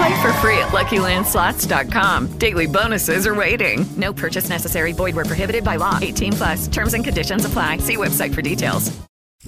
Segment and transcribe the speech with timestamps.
[0.00, 2.38] Play for free at LuckyLandSlots.com.
[2.38, 3.84] Daily bonuses are waiting.
[3.98, 4.92] No purchase necessary.
[4.92, 5.98] Void where prohibited by law.
[6.00, 6.68] 18 plus.
[6.68, 7.76] Terms and conditions apply.
[7.78, 8.88] See website for details.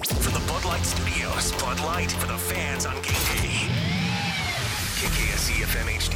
[0.03, 2.37] From the Bud Light Studios, Bud Light for the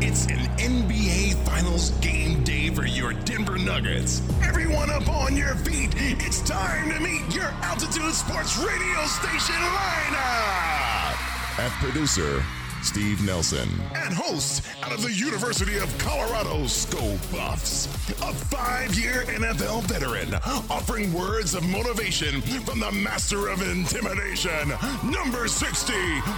[0.00, 4.22] it's an NBA Finals game day for your Denver Nuggets.
[4.42, 5.90] Everyone up on your feet.
[5.96, 11.18] It's time to meet your Altitude Sports radio station lineup.
[11.58, 12.44] And producer,
[12.82, 13.68] Steve Nelson.
[13.94, 17.86] And host out of the University of Colorado, Sko Buffs,
[18.22, 20.34] a five year NFL veteran,
[20.70, 24.68] offering words of motivation from the master of intimidation.
[25.04, 25.92] Number 60,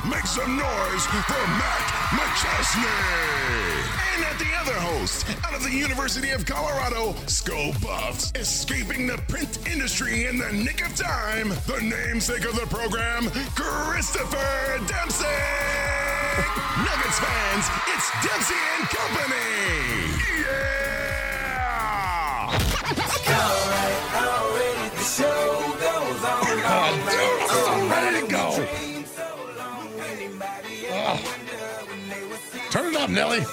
[0.08, 3.40] make some noise for Matt McChesney.
[4.14, 9.18] And at the other host, out of the University of Colorado, Sko Buffs, escaping the
[9.28, 15.79] print industry in the nick of time, the namesake of the program, Christopher Dempsey.
[16.84, 19.48] Nuggets fans, it's Dempsey and Company.
[20.42, 20.80] Yeah!
[27.72, 28.44] I'm ready to go.
[32.70, 33.44] Turn it up, Nelly.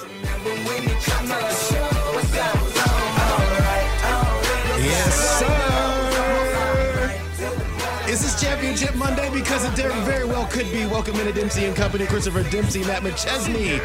[8.77, 9.29] Championship Monday?
[9.33, 9.71] Because it
[10.05, 10.85] very well could be.
[10.85, 13.79] Welcome into Dempsey and Company, Christopher Dempsey, Matt McChesney,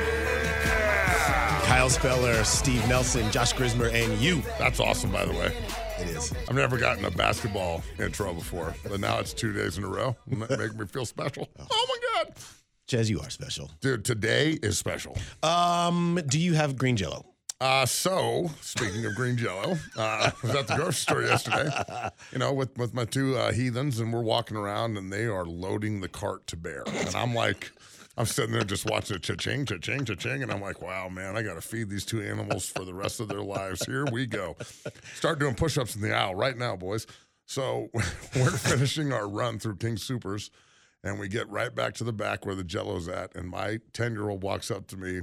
[1.64, 4.42] Kyle Speller, Steve Nelson, Josh Grismer, and you.
[4.58, 5.56] That's awesome, by the way.
[5.98, 6.34] It is.
[6.46, 10.14] I've never gotten a basketball intro before, but now it's two days in a row.
[10.26, 11.48] Make me feel special.
[11.58, 12.34] Oh my god,
[12.86, 13.70] Chez, you are special.
[13.80, 14.04] dude!
[14.04, 15.16] Today is special.
[15.42, 17.31] Um, do you have green jello?
[17.62, 21.70] Uh, so speaking of green jello, uh, I was at the grocery store yesterday,
[22.32, 25.44] you know, with, with my two uh, heathens, and we're walking around, and they are
[25.44, 27.70] loading the cart to bear, and I'm like,
[28.18, 31.42] I'm sitting there just watching it cha-ching, cha-ching, cha-ching, and I'm like, wow, man, I
[31.42, 33.86] got to feed these two animals for the rest of their lives.
[33.86, 34.56] Here we go.
[35.14, 37.06] Start doing push-ups in the aisle right now, boys.
[37.46, 40.50] So we're finishing our run through King Supers,
[41.04, 44.42] and we get right back to the back where the Jello's at, and my ten-year-old
[44.42, 45.20] walks up to me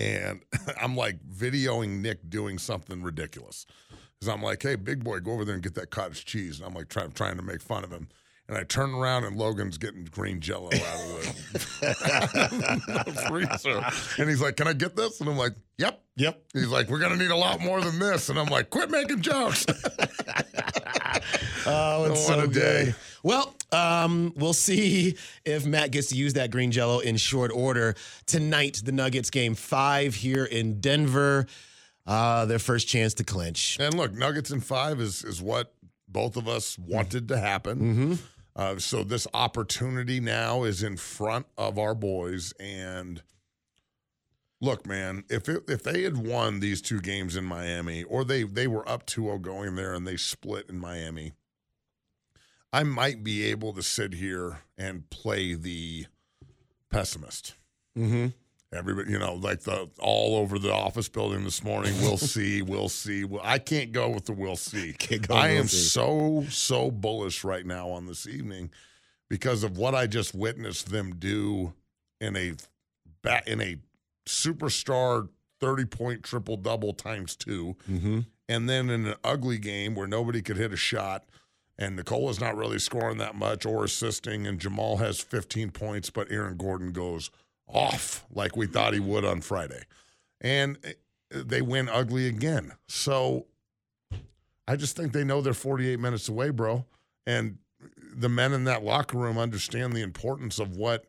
[0.00, 0.40] and
[0.80, 3.66] I'm like videoing Nick doing something ridiculous.
[4.18, 6.58] Because I'm like, hey, big boy, go over there and get that cottage cheese.
[6.58, 8.08] And I'm like trying, trying to make fun of him.
[8.48, 11.22] And I turn around and Logan's getting green jello out of
[11.80, 13.80] the, freezer.
[14.20, 15.20] And he's like, Can I get this?
[15.20, 16.02] And I'm like, Yep.
[16.16, 16.42] Yep.
[16.52, 18.28] He's like, We're going to need a lot more than this.
[18.28, 19.66] And I'm like, Quit making jokes.
[21.66, 22.52] Oh, it's What so a good.
[22.54, 22.94] day.
[23.22, 27.94] Well, um, we'll see if Matt gets to use that green jello in short order
[28.26, 28.82] tonight.
[28.84, 31.46] The Nuggets game five here in Denver.
[32.06, 33.76] Uh, their first chance to clinch.
[33.78, 35.72] And look, Nuggets in five is is what
[36.08, 37.78] both of us wanted to happen.
[37.78, 38.14] Mm-hmm.
[38.56, 42.52] Uh, so this opportunity now is in front of our boys.
[42.58, 43.22] And
[44.60, 48.42] look, man, if it, if they had won these two games in Miami, or they
[48.42, 51.32] they were up 2-0 going there and they split in Miami,
[52.72, 56.06] I might be able to sit here and play the
[56.90, 57.54] pessimist.
[57.98, 58.26] Mm-hmm.
[58.72, 61.92] Everybody, you know, like the all over the office building this morning.
[62.00, 62.62] We'll see.
[62.62, 63.24] We'll see.
[63.24, 64.94] Well, I can't go with the we'll see.
[65.30, 65.76] I am see.
[65.76, 68.70] so so bullish right now on this evening
[69.28, 71.72] because of what I just witnessed them do
[72.20, 72.52] in a
[73.22, 73.76] bat in a
[74.28, 75.28] superstar
[75.60, 78.20] thirty point triple double times two, Mm-hmm.
[78.48, 81.24] and then in an ugly game where nobody could hit a shot.
[81.80, 86.10] And Nikola is not really scoring that much or assisting, and Jamal has 15 points,
[86.10, 87.30] but Aaron Gordon goes
[87.66, 89.84] off like we thought he would on Friday.
[90.42, 90.92] And eh,
[91.30, 92.72] they win ugly again.
[92.86, 93.46] So
[94.68, 96.84] I just think they know they're 48 minutes away, bro.
[97.26, 97.58] And
[98.14, 101.06] the men in that locker room understand the importance of what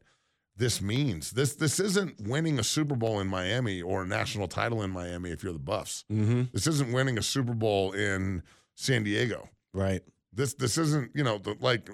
[0.55, 1.31] this means.
[1.31, 5.31] This this isn't winning a Super Bowl in Miami or a national title in Miami
[5.31, 6.05] if you're the Buffs.
[6.11, 6.43] Mm-hmm.
[6.53, 8.43] This isn't winning a Super Bowl in
[8.75, 9.49] San Diego.
[9.73, 10.01] Right.
[10.33, 11.89] This this isn't you know the, like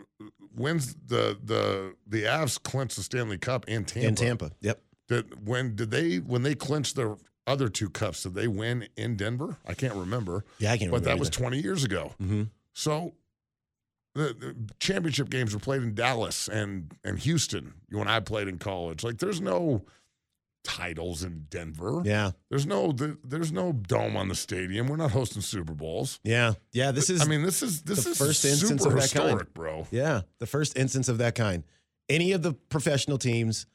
[0.56, 4.08] wins the the the Avs clinch the Stanley Cup in Tampa.
[4.08, 4.52] In Tampa.
[4.62, 4.82] Yep.
[5.08, 7.16] Did, when did they when they clinched their
[7.48, 8.24] other two cups?
[8.24, 9.58] Did they win in Denver?
[9.66, 10.44] I can't remember.
[10.60, 12.14] Yeah, I can't But that was 20 years ago.
[12.22, 12.44] Mm-hmm.
[12.74, 13.14] So
[14.14, 17.74] the, the championship games were played in Dallas and and Houston.
[17.90, 19.86] When I played in college, like there's no
[20.68, 22.02] titles in Denver.
[22.04, 22.32] Yeah.
[22.50, 24.88] There's no the, there's no dome on the stadium.
[24.88, 26.20] We're not hosting Super Bowls.
[26.24, 26.54] Yeah.
[26.74, 26.92] Yeah.
[26.92, 27.22] This is.
[27.22, 29.54] I mean, this is this the is first instance super of that historic, kind.
[29.54, 29.88] bro.
[29.92, 31.64] Yeah, the first instance of that kind.
[32.10, 33.66] Any of the professional teams.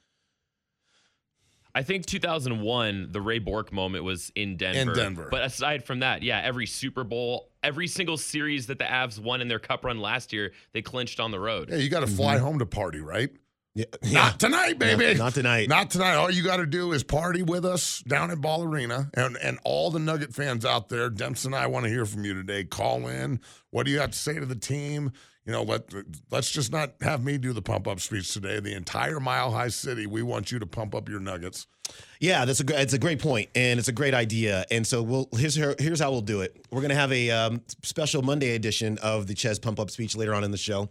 [1.75, 4.93] I think 2001, the Ray Bourque moment was in Denver.
[4.93, 5.29] In Denver.
[5.31, 9.41] But aside from that, yeah, every Super Bowl, every single series that the Avs won
[9.41, 11.71] in their cup run last year, they clinched on the road.
[11.71, 12.45] Yeah, you got to fly mm-hmm.
[12.45, 13.31] home to party, right?
[13.75, 13.87] Yeah.
[14.13, 15.15] Not tonight, baby.
[15.15, 15.69] No, not tonight.
[15.69, 16.15] Not tonight.
[16.17, 19.11] All you got to do is party with us down at Ball Arena.
[19.15, 22.25] And and all the Nugget fans out there, Demps and I want to hear from
[22.25, 22.65] you today.
[22.65, 23.41] Call in.
[23.71, 25.13] What do you have to say to the team?
[25.47, 25.85] You know, let
[26.31, 28.61] let's just not have me do the pump up speech today.
[28.61, 31.67] The entire Mile High City, we want you to pump up your Nuggets.
[32.21, 34.65] Yeah, that's a it's a great point, and it's a great idea.
[34.71, 36.65] And so we'll here's how- here's how we'll do it.
[36.71, 40.33] We're gonna have a um, special Monday edition of the Chez Pump Up speech later
[40.35, 40.91] on in the show,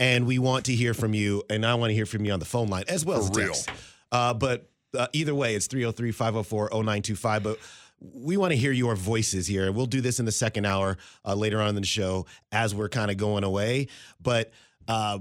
[0.00, 2.40] and we want to hear from you, and I want to hear from you on
[2.40, 3.46] the phone line as well as For real.
[3.48, 3.70] text.
[4.10, 4.68] Uh, but
[4.98, 7.42] uh, either way, it's 303-504-0925.
[7.42, 7.58] But
[8.00, 9.70] we want to hear your voices here.
[9.70, 12.88] We'll do this in the second hour uh, later on in the show as we're
[12.88, 13.88] kind of going away.
[14.20, 14.50] But
[14.88, 15.18] uh,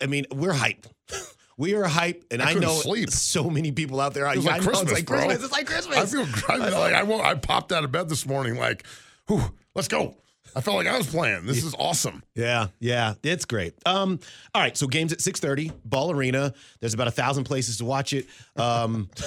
[0.00, 0.86] I mean, we're hyped.
[1.56, 3.10] We are hyped, and I I, know sleep.
[3.10, 4.26] so many people out there.
[4.26, 5.18] It was I like know Christmas, it's like bro.
[5.18, 5.44] Christmas.
[5.44, 5.96] It's like Christmas.
[5.98, 8.84] I feel I like I, I popped out of bed this morning like,
[9.28, 10.16] whew, let's go.
[10.56, 11.46] I felt like I was playing.
[11.46, 12.22] This is awesome.
[12.34, 13.74] Yeah, yeah, it's great.
[13.86, 14.20] Um,
[14.54, 16.54] all right, so games at six thirty, Ball Arena.
[16.80, 18.26] There's about a thousand places to watch it.
[18.56, 19.10] Um,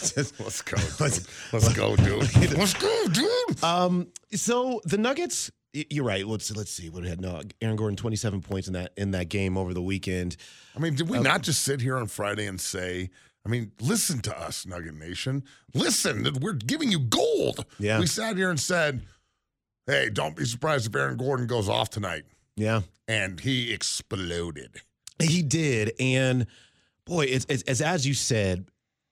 [0.00, 0.76] Let's go.
[0.76, 1.26] Dude.
[1.52, 2.52] Let's go, dude.
[2.58, 3.64] Let's go, dude.
[3.64, 5.50] um, so the Nuggets.
[5.90, 6.26] You're right.
[6.26, 7.20] Let's let's see what had.
[7.20, 10.36] No, Aaron Gordon, 27 points in that in that game over the weekend.
[10.74, 13.10] I mean, did we Um, not just sit here on Friday and say,
[13.44, 15.44] I mean, listen to us, Nugget Nation.
[15.74, 17.66] Listen, that we're giving you gold.
[17.78, 18.00] Yeah.
[18.00, 19.02] We sat here and said,
[19.86, 22.24] hey, don't be surprised if Aaron Gordon goes off tonight.
[22.56, 24.80] Yeah, And he exploded.
[25.20, 26.46] he did, and
[27.04, 28.66] boy, it's, it's, it's as you said,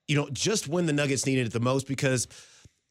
[0.09, 2.27] you know, just when the Nuggets needed it the most, because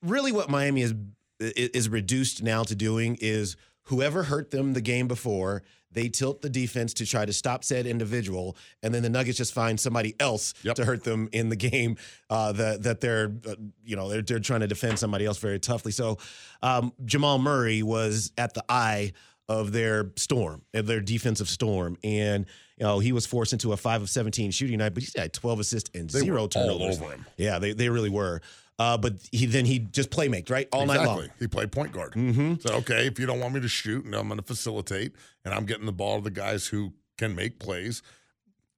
[0.02, 0.94] really what Miami is
[1.40, 5.62] is reduced now to doing is whoever hurt them the game before,
[5.94, 9.54] they tilt the defense to try to stop said individual, and then the Nuggets just
[9.54, 10.76] find somebody else Yep.
[10.76, 11.98] to hurt them in the game
[12.30, 13.56] uh, that that they're uh,
[13.86, 15.92] you know they're they're trying to defend somebody else very toughly.
[15.92, 16.18] So
[16.62, 19.14] um, Jamal Murray was at the eye
[19.50, 22.46] of their storm, of their defensive storm, and
[22.78, 25.34] you know he was forced into a five of seventeen shooting night, but he had
[25.34, 27.00] twelve assists and They zero turnovers.
[27.38, 28.42] Yeah, they they really were.
[28.80, 31.28] Uh, but he then he just playmaked right all night long.
[31.40, 32.14] He played point guard.
[32.14, 32.56] Mm-hmm.
[32.60, 35.14] Said, okay, if you don't want me to shoot, and I'm going to facilitate,
[35.46, 38.02] and I'm getting the ball to the guys who can make plays.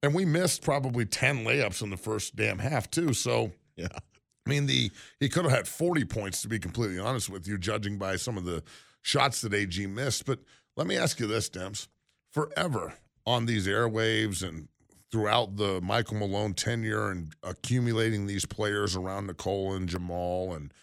[0.03, 3.13] And we missed probably 10 layups in the first damn half, too.
[3.13, 3.87] So, Yeah.
[3.93, 7.57] I mean, the he could have had 40 points, to be completely honest with you,
[7.57, 8.63] judging by some of the
[9.01, 10.25] shots that AG missed.
[10.25, 10.39] But
[10.77, 11.87] let me ask you this, Demps.
[12.31, 12.93] Forever
[13.25, 14.67] on these airwaves and
[15.15, 20.73] throughout the Michael Malone tenure and accumulating these players around Nikola and Jamal and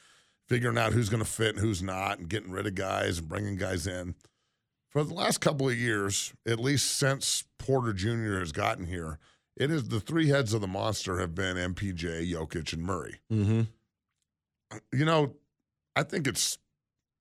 [0.48, 3.28] figuring out who's going to fit and who's not and getting rid of guys and
[3.28, 4.14] bringing guys in.
[4.88, 8.38] For the last couple of years, at least since Porter Jr.
[8.38, 9.18] has gotten here,
[9.54, 13.20] it is the three heads of the monster have been MPJ, Jokic, and Murray.
[13.30, 13.62] Mm-hmm.
[14.94, 15.34] You know,
[15.94, 16.56] I think it's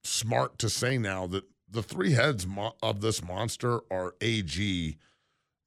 [0.05, 4.97] smart to say now that the three heads mo- of this monster are AG,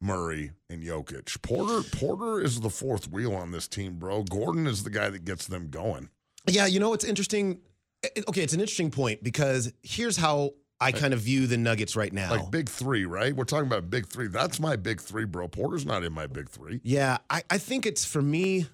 [0.04, 1.40] Murray, and Jokic.
[1.42, 4.22] Porter Porter is the fourth wheel on this team, bro.
[4.22, 6.10] Gordon is the guy that gets them going.
[6.46, 7.60] Yeah, you know what's interesting?
[8.02, 11.56] Eh, eh, okay, it's an interesting point because here's how I kind of view the
[11.56, 12.30] Nuggets right now.
[12.30, 13.34] Like big three, right?
[13.34, 14.28] We're talking about big three.
[14.28, 15.48] That's my big three, bro.
[15.48, 16.80] Porter's not in my big three.
[16.84, 18.66] yeah, I, I think it's for me.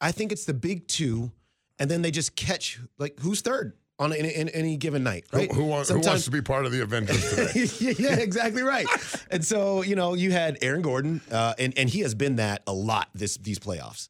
[0.00, 1.32] I think it's the big two,
[1.78, 5.36] and then they just catch like who's third on any, in, any given night, Who-
[5.38, 5.52] right?
[5.52, 7.94] Who, who Sometimes- wants to be part of the Avengers today?
[7.98, 8.86] yeah, exactly right.
[9.30, 12.62] and so you know, you had Aaron Gordon, uh, and and he has been that
[12.66, 14.08] a lot this these playoffs.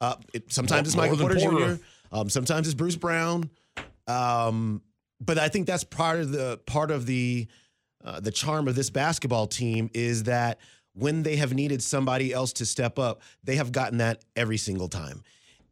[0.00, 1.76] Uh, it, sometimes it's Michael Porter, Porter.
[1.76, 1.82] Jr.
[2.12, 3.48] Um, sometimes it's Bruce Brown.
[4.06, 4.82] Um,
[5.20, 7.46] but I think that's part of the part of the
[8.04, 10.58] uh, the charm of this basketball team is that
[10.92, 14.88] when they have needed somebody else to step up, they have gotten that every single
[14.88, 15.22] time.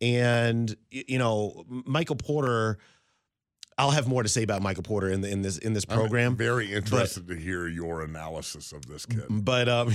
[0.00, 2.78] And you know, Michael Porter.
[3.78, 5.96] I'll have more to say about Michael Porter in the, in this in this I'm
[5.96, 6.36] program.
[6.36, 9.24] very interested to hear your analysis of this kid.
[9.28, 9.92] But um,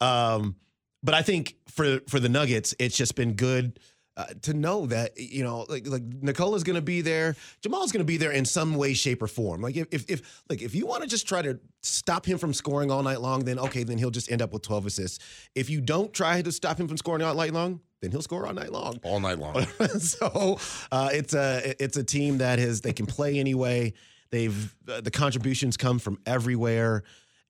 [0.00, 0.56] um,
[1.02, 3.78] but I think for for the Nuggets, it's just been good
[4.16, 8.00] uh, to know that you know, like like Nikola's going to be there, Jamal's going
[8.00, 9.60] to be there in some way, shape, or form.
[9.60, 12.52] Like if if, if like if you want to just try to stop him from
[12.54, 15.18] scoring all night long, then okay, then he'll just end up with twelve assists.
[15.54, 18.46] If you don't try to stop him from scoring all night long, then he'll score
[18.46, 19.00] all night long.
[19.02, 19.64] All night long.
[19.98, 20.58] so
[20.92, 23.94] uh, it's a it's a team that has they can play anyway.
[24.30, 27.02] They've uh, the contributions come from everywhere,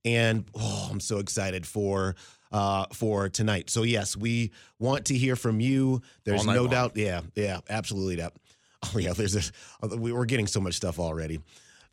[0.05, 2.15] and oh, I'm so excited for
[2.55, 3.69] uh, for tonight.
[3.69, 6.01] So yes, we want to hear from you.
[6.25, 6.71] There's no long.
[6.71, 6.93] doubt.
[6.97, 8.17] Yeah, yeah, absolutely.
[8.17, 8.33] That.
[8.95, 9.51] Oh yeah, there's this.
[9.97, 11.41] We, we're getting so much stuff already.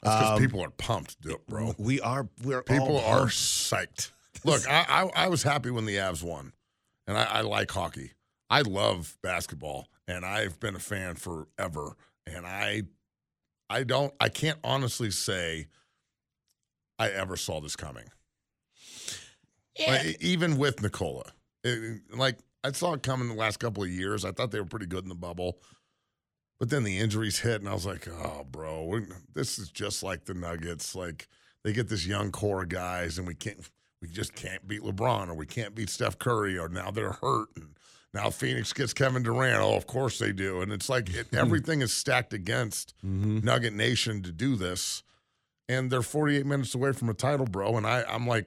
[0.01, 1.73] Because Um, people are pumped, dude, bro.
[1.77, 2.27] We are.
[2.43, 4.11] We're People are psyched.
[4.43, 6.51] Look, I, I I was happy when the Avs won,
[7.07, 8.11] and I, I like hockey.
[8.49, 11.95] I love basketball, and I've been a fan forever.
[12.27, 12.83] And I,
[13.69, 15.67] I don't, I can't honestly say
[16.99, 18.09] I ever saw this coming.
[19.79, 21.31] Like, even with Nikola,
[21.63, 24.23] It- like I saw it coming the last couple of years.
[24.25, 25.59] I thought they were pretty good in the bubble.
[26.59, 29.01] But then the injuries hit, and I was like, "Oh, bro,
[29.33, 30.93] this is just like the Nuggets.
[30.93, 31.27] Like
[31.63, 33.57] they get this young core of guys, and we can't,
[33.99, 37.49] we just can't beat LeBron, or we can't beat Steph Curry, or now they're hurt,
[37.55, 37.75] and
[38.13, 39.59] now Phoenix gets Kevin Durant.
[39.59, 40.61] Oh, of course they do.
[40.61, 41.37] And it's like it, hmm.
[41.37, 43.39] everything is stacked against mm-hmm.
[43.43, 45.01] Nugget Nation to do this,
[45.67, 47.75] and they're 48 minutes away from a title, bro.
[47.75, 48.45] And I, I'm like,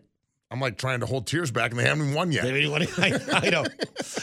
[0.50, 2.44] I'm like trying to hold tears back, and they haven't won yet.
[2.98, 3.64] I, I know.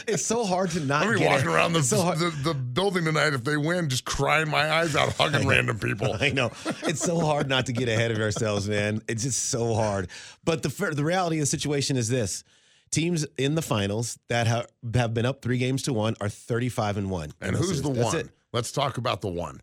[0.08, 1.06] It's so hard to not.
[1.06, 1.52] I'm get walking it.
[1.52, 4.70] around the, It's so hard- the, the building tonight if they win, just crying my
[4.70, 6.16] eyes out, hugging random people.
[6.18, 6.50] I know.
[6.82, 9.00] It's so hard not to get ahead of ourselves, man.
[9.08, 10.08] It's just so hard.
[10.44, 12.42] But the fir- the reality of the situation is this.
[12.90, 16.96] Teams in the finals that have, have been up three games to one are 35
[16.96, 17.32] and one.
[17.40, 17.90] And who's the.
[17.92, 18.16] That's one?
[18.16, 18.28] it.
[18.52, 19.60] Let's talk about the one.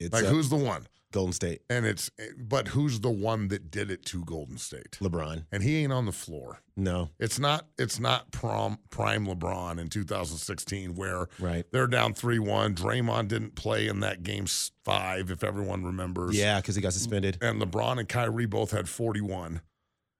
[0.00, 0.86] It's, like uh, who's the one?
[1.14, 1.62] Golden State.
[1.70, 4.98] And it's but who's the one that did it to Golden State?
[5.00, 5.44] LeBron.
[5.52, 6.58] And he ain't on the floor.
[6.76, 7.10] No.
[7.20, 11.64] It's not it's not prom, prime LeBron in 2016 where Right.
[11.70, 12.74] they're down 3-1.
[12.74, 16.36] Draymond didn't play in that game 5 if everyone remembers.
[16.36, 17.38] Yeah, because he got suspended.
[17.40, 19.60] And LeBron and Kyrie both had 41.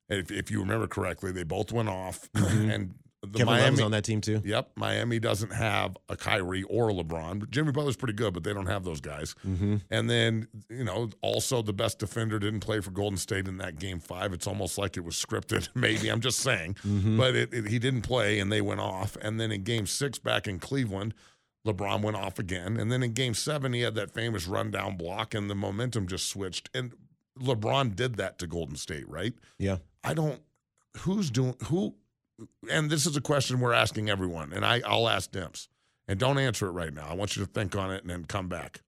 [0.08, 2.70] If, if you remember correctly, they both went off mm-hmm.
[2.70, 2.94] and
[3.32, 4.40] the Kevin Miami was on that team too.
[4.44, 7.40] Yep, Miami doesn't have a Kyrie or a LeBron.
[7.40, 9.34] But Jimmy Butler's pretty good, but they don't have those guys.
[9.46, 9.76] Mm-hmm.
[9.90, 13.78] And then you know, also the best defender didn't play for Golden State in that
[13.78, 14.32] game five.
[14.32, 15.68] It's almost like it was scripted.
[15.74, 17.16] Maybe I'm just saying, Mhm.
[17.16, 19.16] but it, it- he didn't play, and they went off.
[19.22, 21.14] And then in Game six back in Cleveland.
[21.66, 22.76] LeBron went off again.
[22.76, 26.28] And then in game seven, he had that famous rundown block, and the momentum just
[26.28, 26.68] switched.
[26.74, 26.92] And
[27.40, 29.32] LeBron did that to Golden State, right?
[29.58, 29.78] Yeah.
[30.02, 30.42] I don't.
[30.98, 31.94] Who's doing who?
[32.70, 35.68] And this is a question we're asking everyone, and I I'll ask Demps,
[36.08, 37.06] and don't answer it right now.
[37.08, 38.80] I want you to think on it and then come back.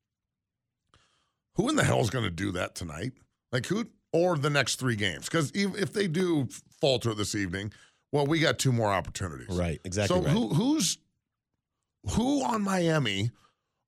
[1.54, 3.12] Who in the hell is going to do that tonight?
[3.52, 5.26] Like who or the next three games?
[5.26, 6.48] Because if they do
[6.80, 7.72] falter this evening,
[8.12, 9.48] well, we got two more opportunities.
[9.48, 9.80] Right.
[9.84, 10.16] Exactly.
[10.16, 10.32] So right.
[10.32, 10.98] who who's
[12.10, 13.30] who on Miami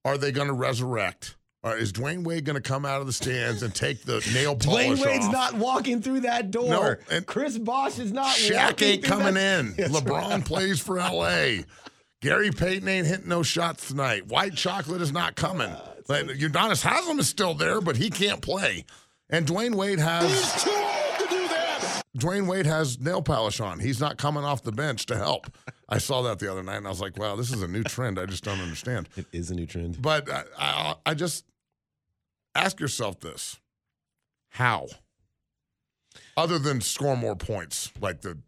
[0.04, 1.36] are they going to resurrect?
[1.64, 4.54] Or is Dwyane Wade going to come out of the stands and take the nail
[4.54, 5.32] polish Dwyane Wade's off?
[5.32, 6.68] not walking through that door.
[6.70, 8.36] No, and Chris Bosh is not.
[8.36, 9.74] Shaq ain't coming that- in.
[9.76, 10.44] That's LeBron right.
[10.44, 11.62] plays for LA.
[12.22, 14.26] Gary Payton ain't hitting no shots tonight.
[14.26, 15.70] White chocolate is not coming.
[16.08, 18.84] Like, Udonis Haslem is still there, but he can't play.
[19.30, 22.02] And Dwyane Wade has too old to do that.
[22.18, 23.78] Dwyane Wade has nail polish on.
[23.80, 25.46] He's not coming off the bench to help.
[25.88, 27.82] I saw that the other night, and I was like, "Wow, this is a new
[27.84, 28.18] trend.
[28.18, 30.00] I just don't understand." It is a new trend.
[30.02, 31.44] But I, I, I just
[32.54, 33.58] ask yourself this:
[34.50, 34.88] How?
[36.36, 38.38] Other than score more points, like the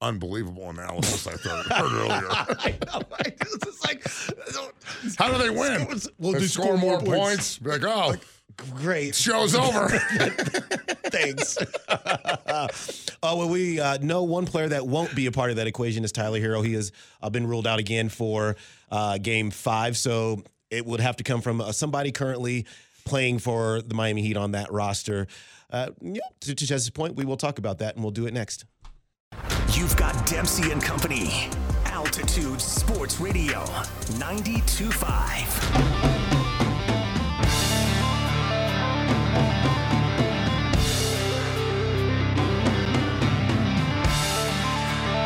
[0.00, 2.28] unbelievable analysis I thought heard earlier.
[2.30, 3.02] I know.
[3.10, 3.36] right?
[3.40, 5.86] It's like, How do they win?
[6.18, 7.58] We'll They do score, more points.
[7.58, 8.14] Be Like, oh,
[8.56, 9.14] great.
[9.14, 9.88] show's over.
[11.08, 11.58] Thanks.
[11.88, 12.68] oh
[13.22, 16.12] well, we uh, know one player that won't be a part of that equation is
[16.12, 16.64] Tyler Herro.
[16.64, 16.92] He has
[17.22, 18.56] uh, been ruled out again for
[18.90, 22.66] uh, Game Five, so it would have to come from uh, somebody currently
[23.04, 25.26] playing for the Miami Heat on that roster.
[25.70, 28.34] Uh, yeah, to, to Chez's point, we will talk about that, and we'll do it
[28.34, 28.64] next.
[29.72, 31.48] You've got Dempsey and Company.
[31.86, 33.60] Altitude Sports Radio
[34.18, 36.41] 92.5.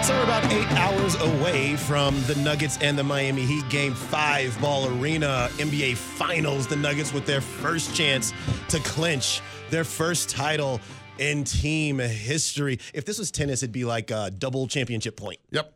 [0.06, 4.56] So we're about eight hours away from the Nuggets and the Miami Heat game five
[4.60, 6.68] ball arena NBA Finals.
[6.68, 8.32] The Nuggets with their first chance
[8.68, 10.80] to clinch their first title
[11.18, 12.78] in team history.
[12.94, 15.40] If this was tennis, it'd be like a double championship point.
[15.50, 15.74] Yep.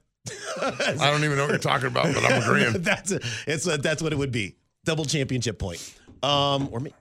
[0.62, 2.72] I don't even know what you're talking about, but I'm agreeing.
[2.82, 3.18] that's a,
[3.49, 4.54] it's a, that's what it would be.
[4.84, 5.92] Double championship point.
[6.22, 6.94] Um, or maybe,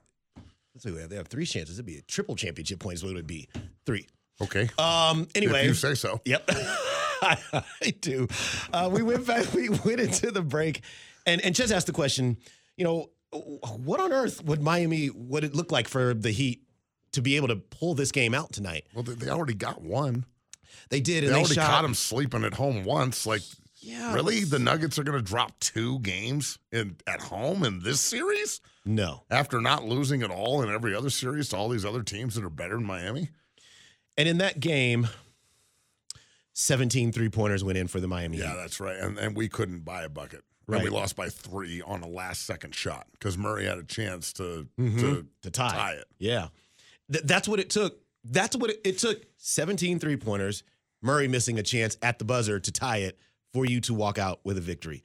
[0.74, 1.76] let's see, they have three chances.
[1.76, 3.50] It'd be a triple championship point is what it would be.
[3.86, 4.08] Three.
[4.42, 4.70] Okay.
[4.78, 5.28] Um.
[5.36, 6.22] Anyway, If you say so.
[6.26, 6.50] Yep,
[7.30, 8.28] I, I do.
[8.74, 9.54] Uh, we went back.
[9.54, 10.82] We went into the break,
[11.26, 12.38] and and Chez asked the question.
[12.78, 15.10] You know, what on earth would Miami?
[15.10, 16.64] Would it look like for the Heat
[17.12, 18.86] to be able to pull this game out tonight?
[18.94, 20.26] Well, they, they already got one.
[20.90, 21.70] They did, They, they, already shot.
[21.70, 23.26] caught him sleeping at home once.
[23.26, 23.42] Like,
[23.80, 24.44] Yeah, really?
[24.44, 29.24] The Nuggets are going to drop two games in at home in this series No,
[29.30, 32.44] after not losing at all in every other series to all these other teams that
[32.46, 33.30] are better than Miami?
[34.18, 35.08] and in that game,
[36.60, 38.56] 17 three pointers went in for the Miami Yeah, Heat.
[38.58, 38.98] that's right.
[38.98, 40.44] And and we couldn't buy a bucket.
[40.68, 40.84] And Right.
[40.84, 44.68] we lost by three on a last second shot because Murray had a chance to
[44.80, 45.00] Mhm.
[45.00, 45.72] to, to tie.
[45.72, 46.06] tie it.
[46.20, 46.50] Yeah.
[47.12, 48.00] Th- that's what it took.
[48.24, 50.64] That's what it, it took 17 three pointers,
[51.02, 53.18] Murray missing a chance at the buzzer to tie it
[53.54, 55.02] for you to walk out with a victory.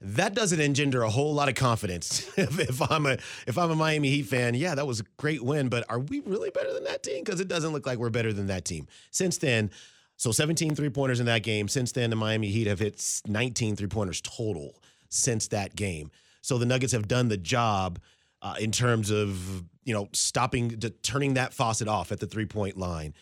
[0.00, 2.26] That doesn't engender a whole lot of confidence.
[2.38, 5.42] if, if I'm a if I'm a Miami Heat fan, yeah, that was a great
[5.44, 7.22] win, but are we really better than that team?
[7.22, 8.88] Because it doesn't look like we're better than that team.
[9.10, 9.70] Since then,
[10.16, 11.68] so 17 three pointers in that game.
[11.68, 14.76] Since then, the Miami Heat have hit 19 three pointers total
[15.08, 16.10] since that game.
[16.42, 17.98] So the Nuggets have done the job
[18.42, 22.46] uh, in terms of you know stopping, to, turning that faucet off at the three
[22.46, 23.14] point line.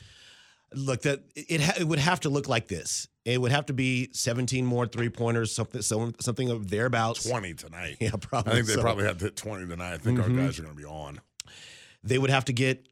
[0.75, 3.07] Look, that it ha- it would have to look like this.
[3.25, 7.25] It would have to be 17 more three pointers, something so, something of thereabouts.
[7.29, 7.97] 20 tonight.
[8.01, 8.53] Yeah, probably.
[8.53, 8.81] I think they so.
[8.83, 9.95] probably have to hit 20 tonight.
[9.95, 10.23] I think Mhm.
[10.25, 11.21] our guys are going to be on.
[12.03, 12.87] they would have to get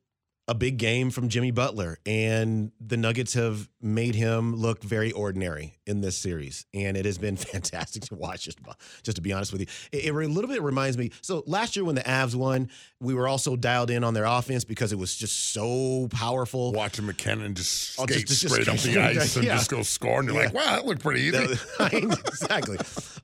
[0.48, 1.98] a big game from Jimmy Butler.
[2.04, 6.66] And the Nuggets have made him look very ordinary in this series.
[6.74, 8.58] And it has been fantastic to watch, just,
[9.04, 9.66] just to be honest with you.
[9.92, 11.10] It, it a little bit reminds me.
[11.20, 12.70] So last year when the Avs won,
[13.00, 16.72] we were also dialed in on their offense because it was just so powerful.
[16.72, 19.56] Watching MacKinnon just Oh, skate just- just straight up skate the ice up, and yeah.
[19.56, 20.20] just go score.
[20.20, 21.56] And you're like, wow, that looked pretty easy.
[21.92, 22.78] Exactly.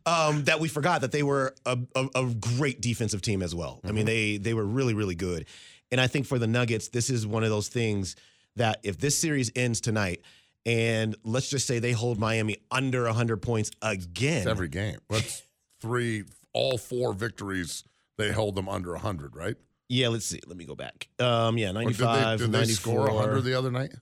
[0.06, 3.80] Um, that we forgot that they were a, a, a great defensive team as well.
[3.84, 5.46] I mean, they they were really really good,
[5.90, 8.16] and I think for the Nuggets, this is one of those things
[8.56, 10.22] that if this series ends tonight,
[10.66, 14.98] and let's just say they hold Miami under hundred points again, It's every game.
[15.08, 15.42] That's
[15.80, 17.84] three, all four victories,
[18.16, 19.56] they held them under 100, right?
[19.88, 20.08] yeah.
[20.08, 20.40] Let's see.
[20.46, 21.08] Let me go back.
[21.20, 23.92] Um, yeah, Or did they, 95, did they score 100 the other night?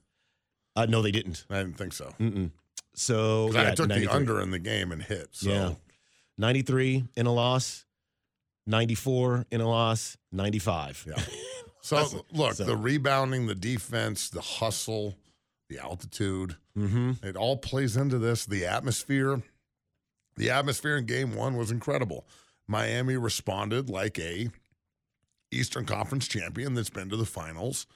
[0.75, 1.45] uh, no, they didn't.
[1.49, 2.13] I didn't think so.
[2.19, 2.51] Mm-mm.
[2.95, 5.29] So yeah, I took the under in the game and hit.
[5.31, 5.73] So Yeah.
[6.39, 7.85] 93 in a loss,
[8.65, 11.05] 94 in a loss, 95.
[11.07, 11.23] Yeah.
[11.87, 15.17] So look, So- the rebounding, the defense, the hustle,
[15.69, 17.25] the altitude, Mm-hmm.
[17.25, 18.45] it all plays into this.
[18.45, 19.41] The atmosphere,
[20.35, 22.27] the atmosphere in game one was incredible.
[22.67, 24.49] Miami responded like a
[25.51, 27.87] Eastern Conference champion that's been to the finals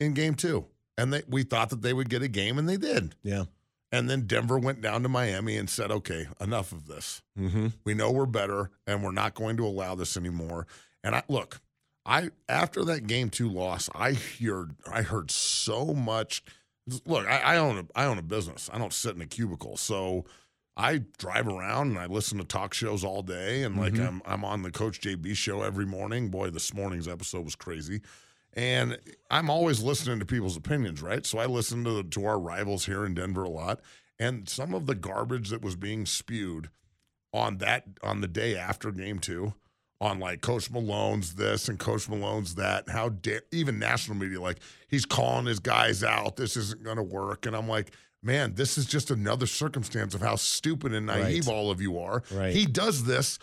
[0.00, 0.66] in game two.
[0.96, 3.14] And they, we thought that they would get a game, and they did.
[3.22, 3.44] Yeah.
[3.92, 7.20] And then Denver went down to Miami and said, okay, enough of this.
[7.38, 7.66] Mm-hmm.
[7.84, 10.66] We know we're better and we're not going to allow this anymore.
[11.04, 11.60] And I look,
[12.06, 16.42] I after that game two loss, I heard I heard so much.
[17.04, 18.70] Look, I, I own a I own a business.
[18.72, 19.76] I don't sit in a cubicle.
[19.76, 20.24] So
[20.76, 24.06] I drive around and I listen to talk shows all day and like Mhm.
[24.06, 26.28] I'm I'm on the Coach JB show every morning.
[26.30, 28.02] Boy, this morning's episode was crazy.
[28.52, 28.98] And
[29.30, 31.26] I'm always listening to people's opinions, right?
[31.26, 33.80] So I listen to to our rivals here in Denver a lot,
[34.18, 36.70] and some of the garbage that was being spewed
[37.34, 39.52] on that on the day after game two,
[40.00, 42.88] on like Coach Malone's this and Coach Malone's that.
[42.88, 46.36] How dare even national media like he's calling his guys out.
[46.36, 47.92] This isn't going to work, and I'm like.
[48.22, 51.54] Man, this is just another circumstance of how stupid and naive Right.
[51.54, 52.24] all of you are.
[52.32, 52.52] Right.
[52.52, 53.38] He does this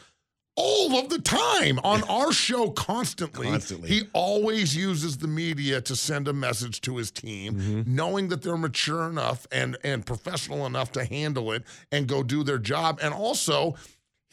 [0.58, 3.48] all of the time on our show constantly.
[3.48, 3.88] Constantly.
[3.88, 7.96] He always uses the media to send a message to his team, Mm-hmm.
[7.96, 12.44] knowing that they're mature enough and and professional enough to handle it and go do
[12.44, 13.00] their job.
[13.02, 13.76] And also,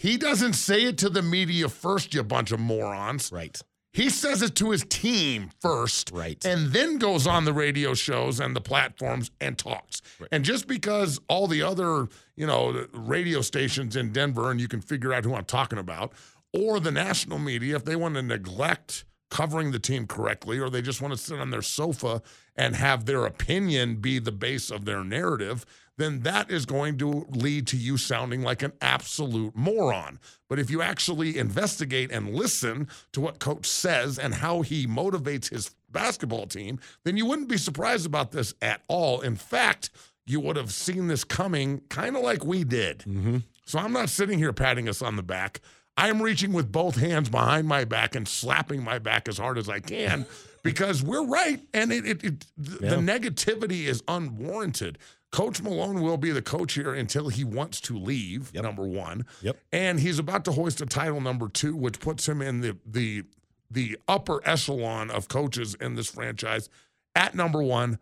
[0.00, 3.30] he doesn't say it to the media first, you bunch of morons.
[3.30, 3.60] Right.
[3.92, 6.42] He says it to his team first, Right.
[6.46, 10.00] and then goes on the radio shows and the platforms and talks.
[10.32, 14.80] And just because all the other, you know, radio stations in Denver, and you can
[14.80, 16.14] figure out who I'm talking about,
[16.54, 20.82] or the national media, if they want to neglect covering the team correctly, or they
[20.82, 22.22] just want to sit on their sofa
[22.56, 25.66] and have their opinion be the base of their narrative,
[26.00, 30.18] then that is going to lead to you sounding like an absolute moron.
[30.48, 35.50] But if you actually investigate and listen to what coach says and how he motivates
[35.50, 39.20] his basketball team, then you wouldn't be surprised about this at all.
[39.20, 39.90] In fact,
[40.26, 43.00] you would have seen this coming kind of like we did.
[43.00, 43.38] Mm-hmm.
[43.66, 45.60] So I'm not sitting here patting us on the back.
[45.96, 49.68] I'm reaching with both hands behind my back and slapping my back as hard as
[49.68, 50.24] I can
[50.62, 51.60] because we're right.
[51.74, 52.90] And it, it, it the, Yeah.
[52.90, 54.98] the negativity is unwarranted.
[55.32, 59.24] Coach Malone will be the coach here until he wants to leave, number one.
[59.42, 59.56] Yep.
[59.72, 63.24] And he's about to hoist a title number two, which puts him in the the
[63.70, 66.68] the upper echelon of coaches in this franchise
[67.14, 67.98] at number one,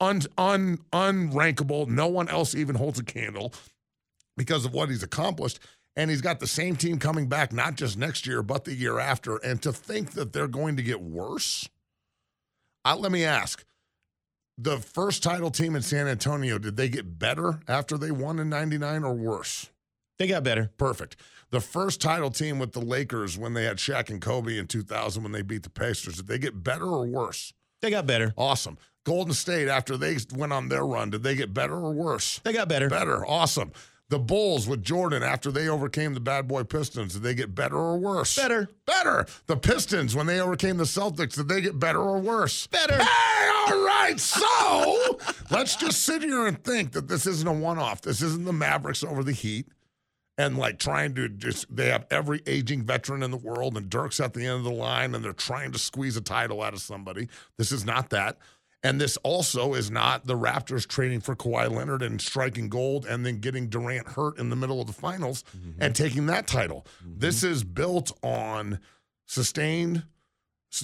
[0.00, 1.86] un, un unrankable.
[1.86, 3.52] No one else even holds a candle
[4.36, 5.58] because of what he's accomplished.
[5.96, 8.98] And he's got the same team coming back, not just next year, but the year
[8.98, 9.36] after.
[9.36, 11.68] And to think that they're going to get worse,
[12.84, 13.64] uh, let me ask
[14.58, 18.48] the first title team in San Antonio, did they get better after they won in
[18.48, 19.70] 99 or worse?
[20.18, 20.70] They got better.
[20.76, 21.16] Perfect.
[21.50, 25.22] The first title team with the Lakers when they had Shaq and Kobe in 2000
[25.22, 27.52] when they beat the Pacers, did they get better or worse?
[27.80, 28.34] They got better.
[28.36, 28.76] Awesome.
[29.04, 32.38] Golden State, after they went on their run, did they get better or worse?
[32.44, 32.88] They got better.
[32.88, 33.26] Better.
[33.26, 33.72] Awesome.
[34.10, 37.76] The Bulls with Jordan, after they overcame the bad boy Pistons, did they get better
[37.76, 38.36] or worse?
[38.36, 38.68] Better.
[38.84, 39.24] Better.
[39.46, 42.66] The Pistons, when they overcame the Celtics, did they get better or worse?
[42.66, 42.98] Better.
[42.98, 44.18] Hey, all right.
[44.18, 45.18] So
[45.50, 48.02] let's just sit here and think that this isn't a one off.
[48.02, 49.66] This isn't the Mavericks over the Heat
[50.38, 54.20] and like trying to just, they have every aging veteran in the world and Dirk's
[54.20, 56.80] at the end of the line and they're trying to squeeze a title out of
[56.80, 57.28] somebody.
[57.58, 58.38] This is not that.
[58.82, 63.26] And this also is not the Raptors trading for Kawhi Leonard and striking gold and
[63.26, 65.82] then getting Durant hurt in the middle of the finals mm-hmm.
[65.82, 66.86] and taking that title.
[67.04, 67.18] Mm-hmm.
[67.18, 68.80] This is built on
[69.26, 70.04] sustained,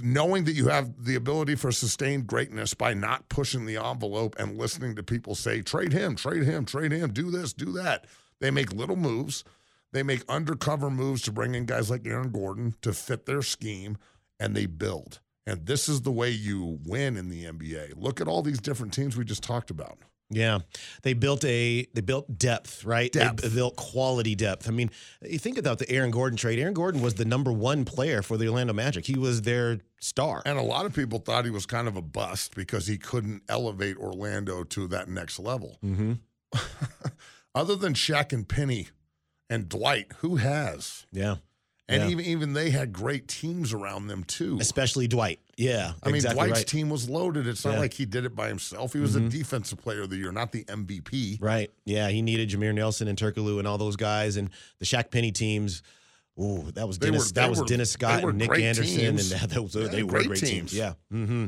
[0.02, 4.58] knowing that you have the ability for sustained greatness by not pushing the envelope and
[4.58, 8.06] listening to people say, trade him, trade him, trade him, do this, do that.
[8.40, 9.44] They make little moves.
[9.92, 13.96] They make undercover moves to bring in guys like Aaron Gordon to fit their scheme,
[14.38, 15.20] and they build.
[15.46, 17.92] And this is the way you win in the NBA.
[17.96, 19.98] Look at all these different teams we just talked about.
[20.28, 20.58] Yeah,
[21.02, 23.12] they built a they built depth, right?
[23.12, 23.42] Depth.
[23.42, 24.66] They built quality depth.
[24.68, 24.90] I mean,
[25.22, 26.58] you think about the Aaron Gordon trade.
[26.58, 29.06] Aaron Gordon was the number one player for the Orlando Magic.
[29.06, 30.42] He was their star.
[30.44, 33.42] And a lot of people thought he was kind of a bust because he couldn't
[33.48, 35.78] elevate Orlando to that next level.
[35.84, 36.14] Mm-hmm.
[37.54, 38.88] Other than Shaq and Penny
[39.48, 41.06] and Dwight, who has?
[41.12, 41.36] Yeah,
[41.88, 42.08] And Yeah.
[42.08, 44.58] even even they had great teams around them too.
[44.60, 45.40] especially Dwight.
[45.56, 46.66] Yeah, I mean, exactly Dwight's right.
[46.66, 47.46] team was loaded.
[47.46, 47.78] It's not Yeah.
[47.80, 48.92] like he did it by himself.
[48.92, 49.26] He was Mhm.
[49.26, 51.38] a defensive player of the year, not the MVP.
[51.40, 51.70] Right.
[51.86, 55.32] Yeah, he needed Jameer Nelson and Turkoglu and all those guys and the Shaq Penny
[55.32, 55.82] teams.
[56.38, 57.28] Ooh, that was They Dennis.
[57.28, 59.32] were- that was were- Dennis Scott and Nick Anderson, teams.
[59.32, 60.72] and that was, Yeah, they were great great, teams.
[60.72, 60.74] teams.
[60.74, 61.46] Yeah, hmm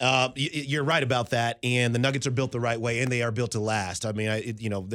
[0.00, 1.58] uh, you're right about that.
[1.62, 4.06] And the Nuggets are built the right way, and they are built to last.
[4.06, 4.88] I mean, I, it, you know,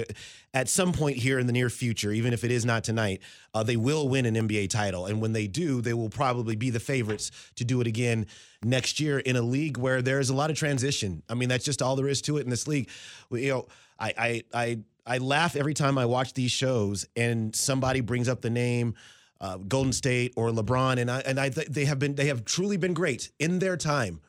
[0.53, 3.21] at some point here in the near future, even if it is not tonight,
[3.53, 6.69] uh, they will win an NBA title, and when they do, they will probably be
[6.69, 8.27] the favorites to do it again
[8.63, 11.21] next year in a league where there is a lot of transition.
[11.29, 12.89] I mean, that's just all there is to it in this league.
[13.29, 13.67] You know,
[13.99, 18.41] I, I, I, I laugh every time I watch these shows and somebody brings up
[18.41, 18.95] the name
[19.43, 22.77] uh, Golden State or LeBron, and I and I they have been they have truly
[22.77, 24.21] been great in their time,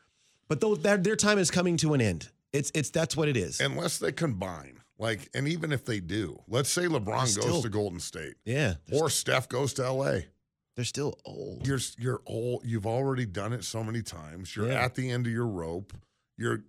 [0.48, 2.28] but though their, their time is coming to an end.
[2.52, 3.60] It's it's that's what it is.
[3.60, 4.78] Unless they combine.
[4.96, 8.74] Like, and even if they do, let's say LeBron Still- goes to Golden State yeah,
[8.92, 10.20] or Steph goes to LA.
[10.76, 11.66] they're still old.
[11.66, 12.62] You're you're old.
[12.64, 14.54] You've already done it so many times.
[14.54, 14.84] You're Yeah.
[14.84, 15.92] at the end of your rope.
[16.38, 16.62] You're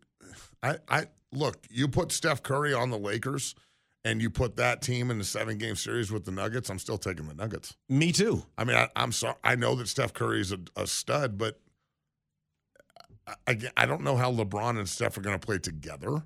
[0.63, 3.53] I I look, you put Steph Curry on the Lakers
[4.03, 6.97] and you put that team in the seven game series with the Nuggets, I'm still
[6.97, 7.75] taking the Nuggets.
[7.89, 8.43] Me too.
[8.57, 9.35] I mean, I, I'm sorry.
[9.43, 11.59] I know that Steph Curry is a, a stud, but
[13.47, 16.23] I, I, don't know how LeBron and Steph are going to play together.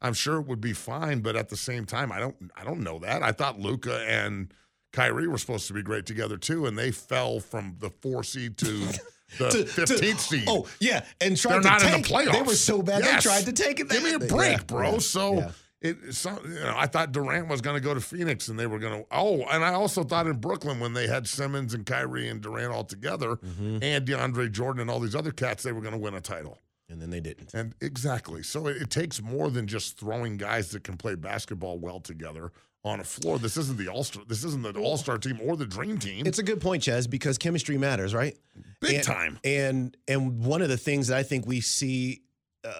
[0.00, 2.36] I'm sure it would be fine, but at the same time, I don't.
[2.56, 3.22] I don't know that.
[3.22, 4.54] I thought Luka and
[4.92, 8.56] Kyrie were supposed to be great together too, and they fell from the four seed
[8.58, 8.66] to
[9.38, 10.44] the fifteenth seed.
[10.46, 12.32] Oh yeah, and tried They're to not take, in the playoffs.
[12.32, 13.24] They were so bad Yes.
[13.24, 13.88] they tried to take it.
[13.88, 14.92] Give me a break, yeah, bro.
[14.92, 15.50] yeah, so yeah.
[15.80, 18.66] It, so you know, I thought Durant was going to go to Phoenix, and they
[18.66, 19.06] were going to.
[19.12, 22.72] Oh, and I also thought in Brooklyn when they had Simmons and Kyrie and Durant
[22.72, 23.78] all together, Mm-hmm.
[23.82, 26.58] and DeAndre Jordan and all these other cats, they were going to win a title.
[26.90, 27.54] and then they didn't.
[27.54, 28.42] And exactly.
[28.42, 32.50] So it, it takes more than just throwing guys that can play basketball well together
[32.84, 33.38] on a floor.
[33.38, 34.24] This isn't the all star.
[34.26, 36.26] This isn't the all star team or the dream team.
[36.26, 38.36] It's a good point, Chez, because chemistry matters, right?
[38.80, 39.38] Big And- time.
[39.44, 42.22] And and one of the things that I think we see,
[42.64, 42.72] uh,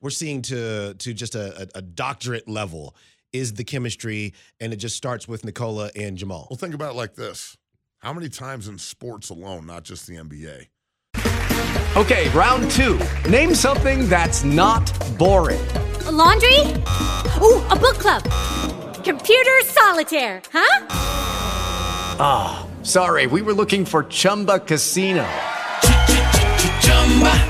[0.00, 2.94] we're seeing to to just a, a, a doctorate level
[3.32, 6.46] is the chemistry, and it just starts with Nikola and Jamal.
[6.50, 7.56] well, think about it like this:
[7.98, 10.66] How many times in sports alone, not just the NBA?
[11.94, 12.98] Okay, round two.
[13.28, 15.60] Name something that's not boring.
[16.06, 16.58] A laundry?
[17.40, 18.22] Ooh, a book club.
[19.04, 20.86] Computer solitaire, huh?
[22.18, 25.26] Ah, sorry, we were looking for Chumba Casino.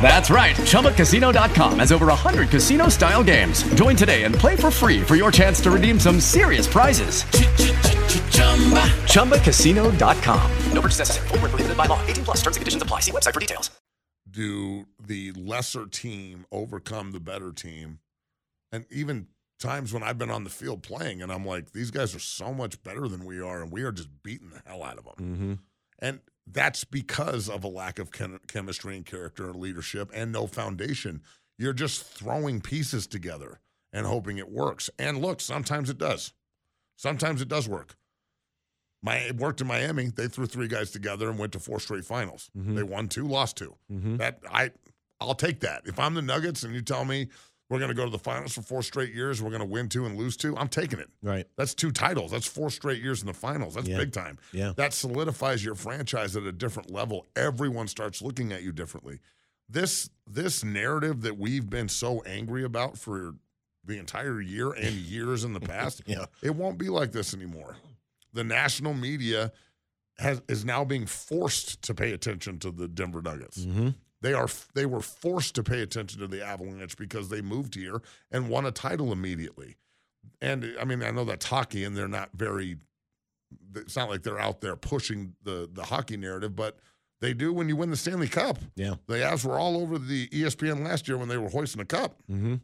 [0.02, 0.56] That's right.
[0.56, 3.62] ChumbaCasino.com has over 100 casino style games.
[3.74, 7.22] Join today and play for free for your chance to redeem some serious prizes.
[9.12, 10.50] ChumbaCasino.com.
[10.72, 11.28] No purchase necessary.
[11.28, 12.04] Void where prohibited by law.
[12.06, 13.00] 18 plus terms and conditions apply.
[13.00, 13.70] See website for details.
[14.32, 18.00] do the lesser team overcome the better team?
[18.72, 19.28] And even
[19.60, 22.52] times when I've been on the field playing and I'm like, these guys are so
[22.52, 25.14] much better than we are, and we are just beating the hell out of them.
[25.18, 25.52] Mm-hmm.
[25.98, 30.46] And that's because of a lack of chem- chemistry and character and leadership and no
[30.46, 31.22] foundation.
[31.58, 33.60] You're just throwing pieces together
[33.92, 34.90] and hoping it works.
[34.98, 36.32] And look, sometimes it does.
[36.96, 37.96] Sometimes it does work.
[39.02, 40.06] My it worked in Miami.
[40.14, 42.50] They threw three guys together and went to four straight finals.
[42.56, 42.76] Mhm.
[42.76, 44.18] They won two, lost 2 Mhm.
[44.18, 44.70] That I
[45.20, 45.82] I'll take that.
[45.86, 47.28] If I'm the Nuggets and you tell me
[47.72, 49.88] we're going to go to the finals for four straight years, we're going to win
[49.88, 51.08] two and lose two, I'm taking it.
[51.22, 51.46] Right.
[51.56, 52.30] That's two titles.
[52.30, 53.74] That's four straight years in the finals.
[53.74, 53.96] That's Yeah.
[53.96, 54.38] big time.
[54.52, 54.72] Yeah.
[54.76, 57.26] That solidifies your franchise at a different level.
[57.34, 59.20] Everyone starts looking at you differently.
[59.68, 63.34] This this narrative that we've been so angry about for
[63.84, 66.26] the entire year and years in the past, Yeah.
[66.42, 67.76] it won't be like this anymore.
[68.34, 69.50] The national media
[70.18, 73.60] has is now being forced to pay attention to the Denver Nuggets.
[73.64, 73.88] Mm-hmm.
[74.22, 78.00] They are they were forced to pay attention to the Avalanche because they moved here
[78.30, 79.76] and won a title immediately.
[80.40, 82.78] And I mean, I know that's hockey, and they're not very.
[83.74, 86.78] It's not like they're out there pushing the the hockey narrative, but
[87.20, 88.58] they do when you win the Stanley Cup.
[88.76, 88.94] Yeah.
[89.06, 92.16] The Avs were all over the ESPN last year when they were hoisting a cup.
[92.30, 92.56] Mm-hmm.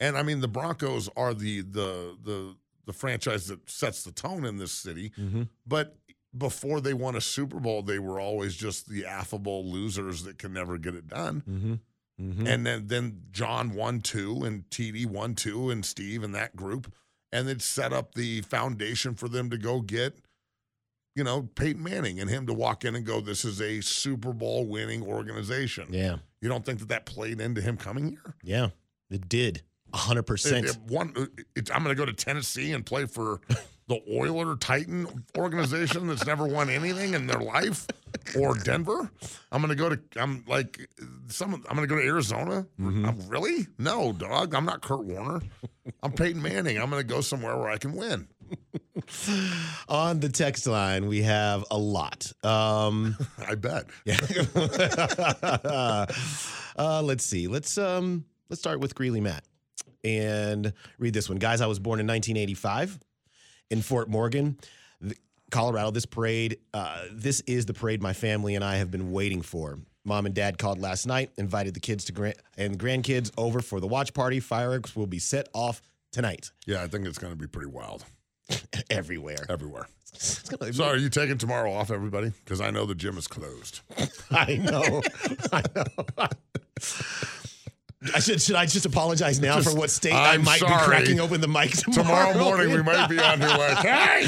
[0.00, 4.44] And I mean, the Broncos are the the the the franchise that sets the tone
[4.44, 5.12] in this city.
[5.18, 5.44] Mm-hmm.
[5.66, 5.96] But
[6.36, 10.52] before they won a Super Bowl, they were always just the affable losers that can
[10.52, 11.42] never get it done.
[11.48, 11.74] Mm-hmm.
[12.20, 12.46] Mm-hmm.
[12.46, 16.92] And then then John won two, and TD won two, and Steve and that group,
[17.32, 20.16] and it set up the foundation for them to go get,
[21.16, 24.32] you know, Peyton Manning and him to walk in and go, "This is a Super
[24.32, 26.18] Bowl winning organization." Yeah.
[26.40, 28.34] You don't think that that played into him coming here?
[28.44, 28.68] Yeah.
[29.10, 29.62] It did.
[29.92, 30.66] A hundred It- percent.
[30.66, 31.14] it- one,
[31.56, 33.40] it, I'm going to go to Tennessee and play for
[33.86, 37.86] the Oiler Titan organization that's never won anything in their life,
[38.38, 39.10] or Denver.
[39.52, 40.00] I'm going to go to.
[40.16, 40.88] I'm like
[41.28, 41.54] some.
[41.54, 42.66] I'm going to go to Arizona.
[42.80, 43.04] Mm-hmm.
[43.04, 43.66] I'm- really?
[43.78, 44.54] No, dog.
[44.54, 45.42] I'm not Kurt Warner.
[46.02, 46.78] I'm Peyton Manning.
[46.78, 48.28] I'm going to go somewhere where I can win.
[49.88, 52.32] On the text line, we have a lot.
[52.42, 53.16] Um,
[53.46, 53.84] I bet.
[54.04, 54.16] yeah.
[56.76, 57.48] uh, let's see.
[57.48, 59.44] Let's um, let's start with Greeley Matt
[60.02, 61.60] and read this one, guys.
[61.60, 62.98] I was born in 1985
[63.74, 64.56] in Fort Morgan,
[65.50, 65.90] Colorado.
[65.90, 69.78] This parade, uh, this is the parade my family and I have been waiting for.
[70.04, 73.80] Mom and dad called last night, invited the kids to grand- and grandkids over for
[73.80, 74.38] the watch party.
[74.38, 75.82] Fireworks will be set off
[76.12, 78.04] tonight Yeah, I think it's going to be pretty wild
[78.90, 79.44] everywhere.
[79.48, 79.88] everywhere.
[80.58, 82.30] Gonna- So, are you taking tomorrow off, everybody?
[82.44, 83.80] Because I know the gym is closed.
[84.30, 85.02] I know.
[85.52, 86.28] I know.
[88.14, 90.72] I should should I just apologize now Just- for what state I I'm might sorry.
[90.74, 92.32] be cracking open the mic tomorrow?
[92.32, 94.26] Tomorrow morning, we might be on here like, hey,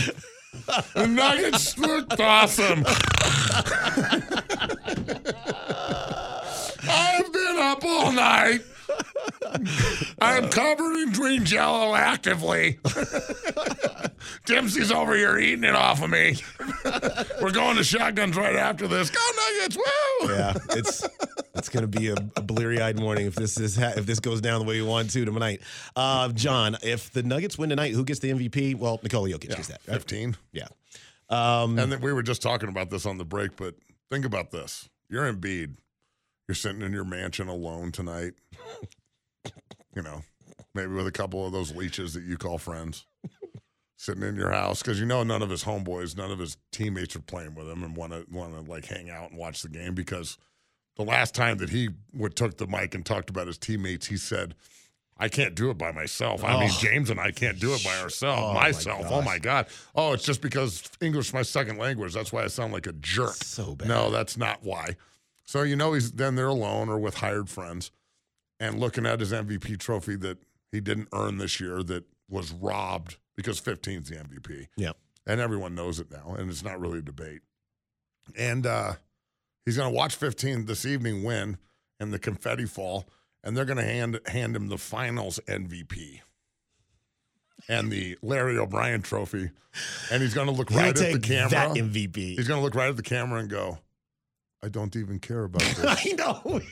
[0.95, 2.85] the Nuggets looked awesome.
[6.89, 8.61] I've been up all night.
[10.21, 12.79] I'm covered in green jello actively.
[14.47, 16.37] Dempsey's over here eating it off of me.
[17.41, 19.11] We're going to shotguns right after this.
[19.11, 19.21] Go
[19.59, 19.77] Nuggets!
[19.77, 20.29] Woo!
[20.31, 21.07] yeah, it's
[21.55, 24.61] it's gonna be a, a bleary-eyed morning if this is ha- if this goes down
[24.61, 25.61] the way we want to tonight.
[25.95, 28.77] Uh, John, if the Nuggets win tonight, who gets the MVP?
[28.77, 29.81] Well, Nikola Jokic gets that.
[29.87, 29.95] Right?
[29.95, 30.37] 15.
[30.53, 30.67] Yeah.
[31.29, 33.75] Um, And then we were just talking about this on the break, but
[34.11, 34.89] think about this.
[35.09, 35.77] You're Embiid.
[36.49, 38.35] You're sitting in your mansion alone tonight.
[39.95, 40.23] You know,
[40.75, 43.07] maybe with a couple of those leeches that you call friends.
[43.99, 47.17] Sitting in your house because you know none of his homeboys, none of his teammates
[47.17, 49.71] are playing with him and want to want to like hang out and watch the
[49.71, 50.37] game because
[50.97, 54.19] the last time that he would took the mic and talked about his teammates, he
[54.19, 54.55] said,
[55.17, 56.45] "I can't do it by myself.
[56.45, 56.79] I mean, Oh.
[56.79, 58.43] James and I can't do it by ourselves.
[58.45, 59.07] Oh, my myself.
[59.09, 59.67] oh my god.
[59.95, 62.13] Oh, it's just because English is my second language.
[62.13, 63.33] That's why I sound like a jerk.
[63.37, 63.89] So bad.
[63.89, 64.97] No, that's not why.
[65.45, 67.91] So you know he's then they're alone or with hired friends,
[68.61, 70.39] and looking at his MVP trophy that
[70.73, 74.93] he didn't earn this year that was robbed because 15 is the MVP yeah.
[75.27, 77.43] and everyone knows it now, and it's not really a debate.
[78.37, 78.95] And uh,
[79.65, 81.59] he's going to watch 15 this evening win
[82.01, 83.07] and the confetti fall,
[83.45, 86.21] and they're going to hand hand him the Finals MVP
[87.69, 89.51] and the Larry O'Brien Trophy,
[90.11, 91.51] and he's going to look right at the camera.
[91.51, 92.17] that MVP.
[92.17, 93.79] He's going to look right at the camera and go,
[94.63, 96.61] "I don't even care about this." I know.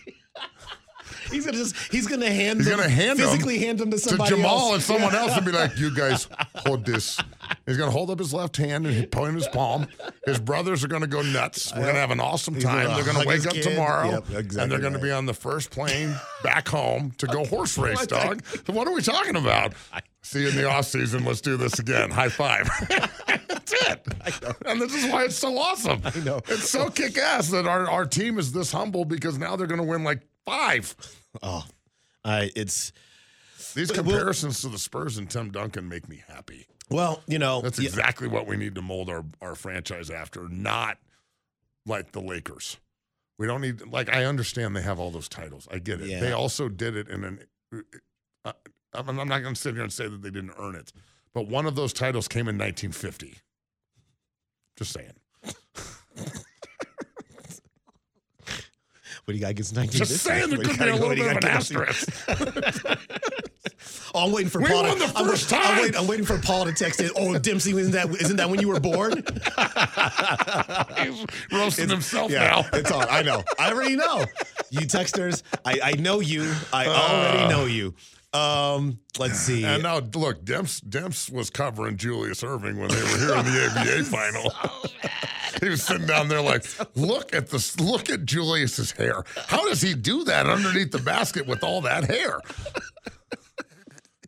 [1.31, 3.97] he's gonna just he's gonna hand He's them, gonna hand them physically hand them to
[3.97, 4.75] to somebody Jamal else.
[4.75, 7.19] and someone else and be like, "You guys hold this."
[7.67, 9.87] He's gonna hold up his left hand and he point in his palm.
[10.27, 11.73] His brothers are gonna go nuts.
[11.75, 12.87] We're gonna have an awesome time.
[12.89, 13.63] gonna They're gonna wake up kid.
[13.63, 15.03] tomorrow Yep, and they're gonna right.
[15.03, 18.45] be on the first plane back home to go horse race, dog.
[18.67, 19.75] What are we talking about?
[20.23, 21.25] See you in the off season.
[21.25, 22.11] Let's do this again.
[22.11, 22.69] High five.
[23.47, 24.09] That's it.
[24.67, 26.01] And this is why it's so awesome.
[26.05, 26.41] I know.
[26.49, 29.81] It's so kick ass that our, our team is this humble because now they're going
[29.81, 30.95] to win like five.
[31.43, 31.65] Oh,
[32.25, 32.93] I it's
[33.75, 36.67] These Well- comparisons to the Spurs and Tim Duncan make me happy.
[36.91, 40.49] well, you know, That's yeah, exactly what we need to mold our, our franchise after,
[40.49, 40.99] not
[41.87, 42.79] like the Lakers.
[43.39, 45.67] We don't need, like, I understand they have all those titles.
[45.71, 46.09] I get it.
[46.09, 46.21] Yeah.
[46.21, 47.41] They also did it in an,
[48.45, 48.53] uh,
[48.93, 50.93] I'm not going to sit here and say that they didn't earn it,
[51.33, 53.39] but one of those titles came in 1950.
[54.77, 55.13] Just saying.
[59.25, 59.99] what do you got against 19?
[59.99, 62.11] Just saying there could be a little bit of an asterisk.
[64.15, 64.83] Oh, I'm waiting for We Paul.
[64.83, 67.11] won to, the I'm, first I'm waiting, I'm waiting for Paul to text it.
[67.17, 69.13] Oh, Dempsey, isn't that isn't that when you were born?
[70.99, 72.67] He's roasting himself yeah, now.
[72.75, 73.07] it's on.
[73.09, 73.43] I know.
[73.59, 74.27] I already know.
[74.71, 76.53] You texters, I, I know you.
[76.73, 77.49] I already uh.
[77.49, 77.95] know you.
[78.35, 79.65] Um, let's see.
[79.65, 83.73] And now, look, Demps, Demps was covering Julius Erving when they were here in the
[83.95, 84.53] ABA final.
[85.63, 86.65] he was sitting down there like,
[86.97, 89.23] look at this, look at Julius's hair.
[89.47, 92.41] How does he do that underneath the basket with all that hair?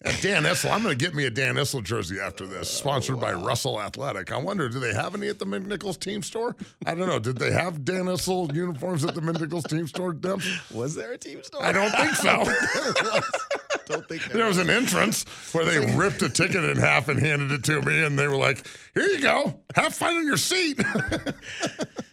[0.02, 3.18] And Dan Issel, I'm going to get me a Dan Issel jersey after this, sponsored
[3.18, 4.30] by Russell Athletic.
[4.30, 6.54] I wonder, do they have any at the McNichols team store?
[6.86, 7.18] I don't know.
[7.18, 10.72] Did they have Dan Issel uniforms at the McNichols team store, Demps?
[10.72, 11.60] was there a team store?
[11.60, 12.44] I don't think so.
[13.86, 17.52] don't think There was an entrance where they ripped a ticket in half and handed
[17.52, 20.78] it to me, and they were like, "Here you go, have fun in your seat."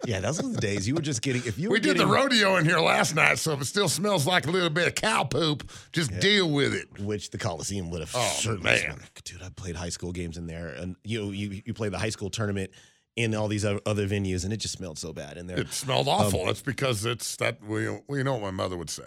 [0.06, 1.44] Yeah, those were the days you were just getting.
[1.46, 3.88] If you were we did the rodeo in here last night, so if it still
[3.88, 7.00] smells like a little bit of cow poop, just deal with it.
[7.00, 8.12] which the Coliseum would have.
[8.14, 8.80] Oh, certainly man.
[8.82, 9.02] smelled.
[9.24, 12.10] dude, I played high school games in there, and you you you play the high
[12.10, 12.72] school tournament
[13.16, 15.60] in all these other venues, and it just smelled so bad in there.
[15.60, 16.42] It smelled awful.
[16.42, 17.64] Um, That's because it's that.
[17.64, 19.04] We, well, you know what my mother would say.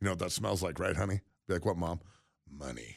[0.00, 1.22] You know what that smells like, right, honey?
[1.46, 2.00] Be like, what, mom?
[2.50, 2.96] Money.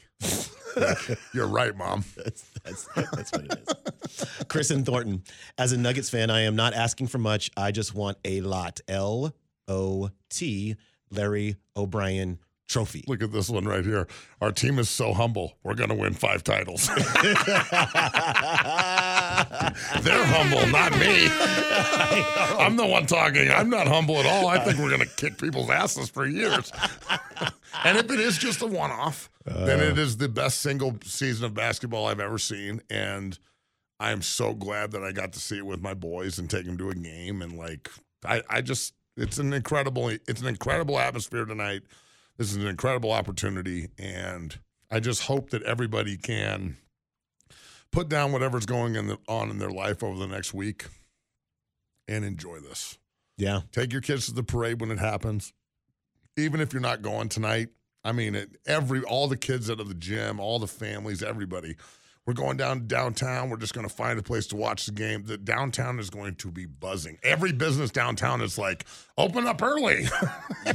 [0.76, 2.04] Like, You're right, mom.
[2.16, 4.24] That's, that's, that's what it is.
[4.48, 5.22] Chris and Thornton.
[5.58, 7.50] As a Nuggets fan, I am not asking for much.
[7.56, 8.80] I just want a lot.
[8.86, 9.34] L
[9.66, 10.76] O T,
[11.10, 13.04] Larry O'Brien trophy.
[13.08, 14.06] Look at this one right here.
[14.40, 15.54] Our team is so humble.
[15.62, 16.88] We're going to win five titles.
[20.02, 21.28] They're humble, not me.
[22.58, 23.50] I'm the one talking.
[23.50, 24.48] I'm not humble at all.
[24.48, 26.72] I think we're going to kick people's asses for years.
[27.84, 31.44] and if it is just a one off, then it is the best single season
[31.44, 32.80] of basketball I've ever seen.
[32.90, 33.38] And
[34.00, 36.78] I'm so glad that I got to see it with my boys and take them
[36.78, 37.42] to a game.
[37.42, 37.88] And like,
[38.24, 41.82] I, I just, it's an incredible, it's an incredible atmosphere tonight.
[42.36, 43.88] This is an incredible opportunity.
[43.98, 44.58] And
[44.90, 46.76] I just hope that everybody can
[47.92, 50.86] put down whatever's going in the, on in their life over the next week
[52.08, 52.98] and enjoy this.
[53.36, 53.60] Yeah.
[53.72, 55.52] Take your kids to the parade when it happens.
[56.36, 57.68] Even if you're not going tonight,
[58.04, 61.76] I mean, it, every all the kids out of the gym, all the families, everybody.
[62.26, 63.50] We're going down downtown.
[63.50, 65.24] We're just going to find a place to watch the game.
[65.24, 67.18] The downtown is going to be buzzing.
[67.22, 68.84] Every business downtown is like,
[69.18, 70.04] open up early.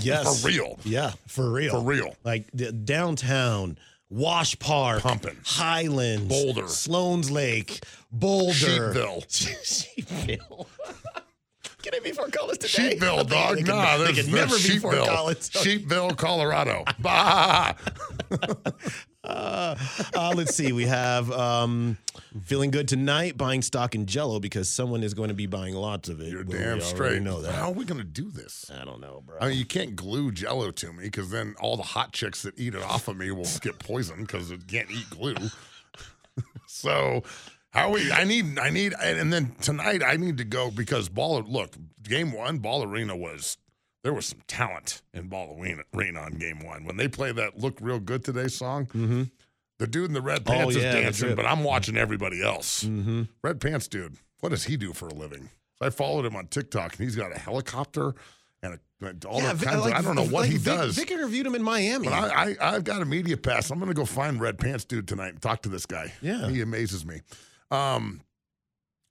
[0.01, 0.41] Yes.
[0.41, 0.79] For real.
[0.83, 1.71] Yeah, for real.
[1.79, 2.15] For real.
[2.23, 3.77] Like d- downtown,
[4.09, 5.37] Wash Park, Pumping.
[5.43, 6.67] Highlands, Boulder.
[6.67, 7.79] Sloan's Lake,
[8.11, 9.25] Boulder, Sheepville.
[9.27, 10.67] Sheepville.
[11.81, 12.95] Can it be Fort Collins today?
[12.97, 13.55] Sheepville, I think dog.
[13.55, 15.05] They can, nah, there's, there's never be Fort Sheepville.
[15.07, 15.49] Collins.
[15.51, 16.83] Sheepville, Colorado.
[16.99, 17.73] bah.
[19.25, 19.75] Uh,
[20.13, 20.71] uh, let's see.
[20.71, 21.97] We have um,
[22.43, 26.09] feeling good tonight, buying stock in Jello because someone is going to be buying lots
[26.09, 26.29] of it.
[26.29, 27.21] You're Well, damn straight.
[27.21, 27.53] Know that.
[27.53, 28.69] How are we going to do this?
[28.71, 29.37] I don't know, bro.
[29.39, 32.57] I mean, you can't glue Jello to me because then all the hot chicks that
[32.59, 35.35] eat it off of me will get poisoned because it can't eat glue.
[36.67, 37.23] so,
[37.71, 38.11] how are we?
[38.11, 41.43] I need, I need, and then tonight I need to go because Ball.
[41.47, 43.57] Look, game one, Ball Arena was
[44.05, 47.79] there was some talent in Ball Arena, on game one when they play that "Look
[47.81, 48.85] Real Good Today" song.
[48.85, 49.23] Mm-hmm.
[49.79, 52.83] The dude in the red Oh, pants yeah, is dancing, but I'm watching everybody else.
[52.83, 53.23] Mm-hmm.
[53.43, 55.49] Red pants dude, what does he do for a living?
[55.81, 58.13] I followed him on TikTok, and he's got a helicopter
[58.61, 59.99] and a, all Yeah, kinds like, of.
[59.99, 60.95] I don't know what like he Vic, does.
[60.95, 62.07] Vic interviewed him in Miami.
[62.07, 63.71] But I, I, I've got a media pass.
[63.71, 66.13] I'm going to go find Red Pants Dude tonight and talk to this guy.
[66.21, 66.47] Yeah.
[66.47, 67.21] He amazes me.
[67.71, 68.21] Um,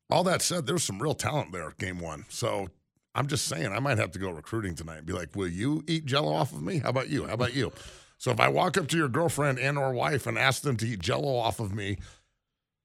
[0.08, 2.24] all that said, there's some real talent there, game one.
[2.28, 2.68] So
[3.14, 5.84] I'm just saying, I might have to go recruiting tonight and be like, will you
[5.86, 6.78] eat jello off of me?
[6.78, 7.26] How about you?
[7.26, 7.72] How about you?
[8.18, 10.86] So if I walk up to your girlfriend and or wife and ask them to
[10.86, 11.98] eat jello off of me,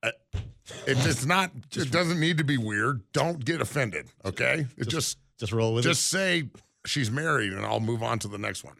[0.03, 0.11] uh,
[0.85, 3.01] it, it's not, it doesn't need to be weird.
[3.11, 4.67] Don't get offended, okay?
[4.77, 5.89] It just, just roll with it.
[5.89, 6.49] just say
[6.85, 8.75] she's married and I'll move on to the next one.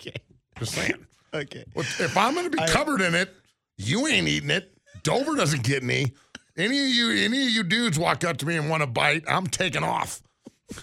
[0.00, 0.14] Okay.
[0.58, 1.06] Just saying.
[1.34, 1.64] Okay.
[1.74, 3.32] Well, If I'm going to be I- covered in it,
[3.78, 4.72] you ain't eating it.
[5.02, 6.12] Dover doesn't get any.
[6.56, 9.24] Any of you, any of you dudes walk up to me and want to bite,
[9.28, 10.22] I'm taking off.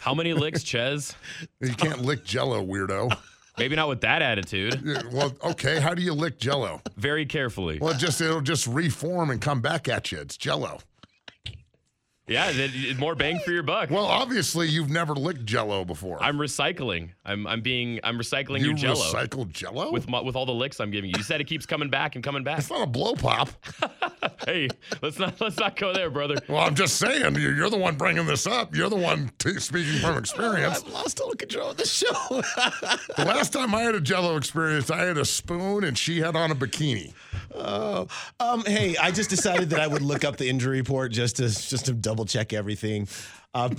[0.02, 1.16] How many licks, Chez?
[1.60, 3.16] You can't lick Jello, weirdo.
[3.58, 4.82] Maybe not with that attitude.
[4.84, 5.80] Yeah, well, okay.
[5.80, 6.82] How do you lick Jello?
[6.96, 7.80] Very carefully.
[7.80, 10.20] Well, it just it'll just reform and come back at you.
[10.20, 10.80] It's Jello.
[12.26, 12.52] Yeah,
[12.98, 13.90] more bang for your buck.
[13.90, 16.24] Well, obviously you've never licked Jello before.
[16.24, 17.10] I'm recycling.
[17.26, 20.54] I'm I'm being I'm recycling you your Jello recycle Jello with my, with all the
[20.54, 21.16] licks I'm giving you.
[21.18, 22.60] You said it keeps coming back and coming back.
[22.60, 23.50] It's not a blow pop.
[24.46, 24.68] hey,
[25.02, 26.36] let's not let's not go there, brother.
[26.50, 28.76] Well, I'm just saying, you- you're the one bringing this up.
[28.76, 30.84] You're the one t- speaking from experience.
[30.86, 32.12] I've lost all control of the show.
[33.16, 36.36] The last time I had a Jello experience, I had a spoon and she had
[36.36, 37.14] on a bikini.
[37.56, 38.08] Oh,
[38.40, 41.44] um, hey, I just decided that I would look up the injury report just to
[41.44, 43.08] just to double check everything.
[43.54, 43.76] Um,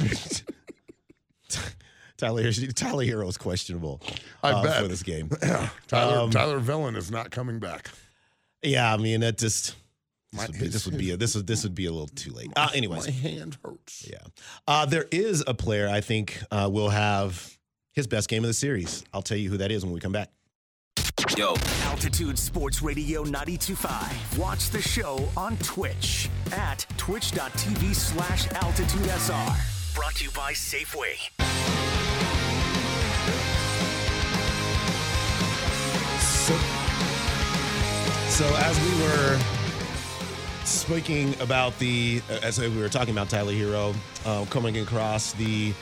[2.16, 4.00] Tyler Tyler Herro is questionable.
[4.42, 4.82] I uh, bet.
[4.82, 5.28] for this game.
[5.88, 7.90] Tyler Um, Tyler Villain is not coming back.
[8.62, 9.76] Yeah, I mean that just
[10.32, 12.32] this would be this would be a, this would this would be a little too
[12.32, 12.50] late.
[12.56, 14.08] Uh, anyways, My hand hurts.
[14.10, 14.18] yeah,
[14.66, 17.56] uh, there is a player I think uh, will have
[17.92, 19.04] his best game of the series.
[19.12, 20.30] I'll tell you who that is when we come back.
[21.36, 21.54] Yo.
[21.84, 24.38] Altitude Sports Radio 925.
[24.38, 29.94] Watch the show on Twitch at twitch.tv slash altitudesr.
[29.94, 31.83] Brought to you by Safeway.
[36.20, 36.54] So,
[38.28, 39.38] so as we were
[40.64, 43.94] speaking about the, as we were talking about Tyler Herro
[44.26, 45.72] uh, coming across the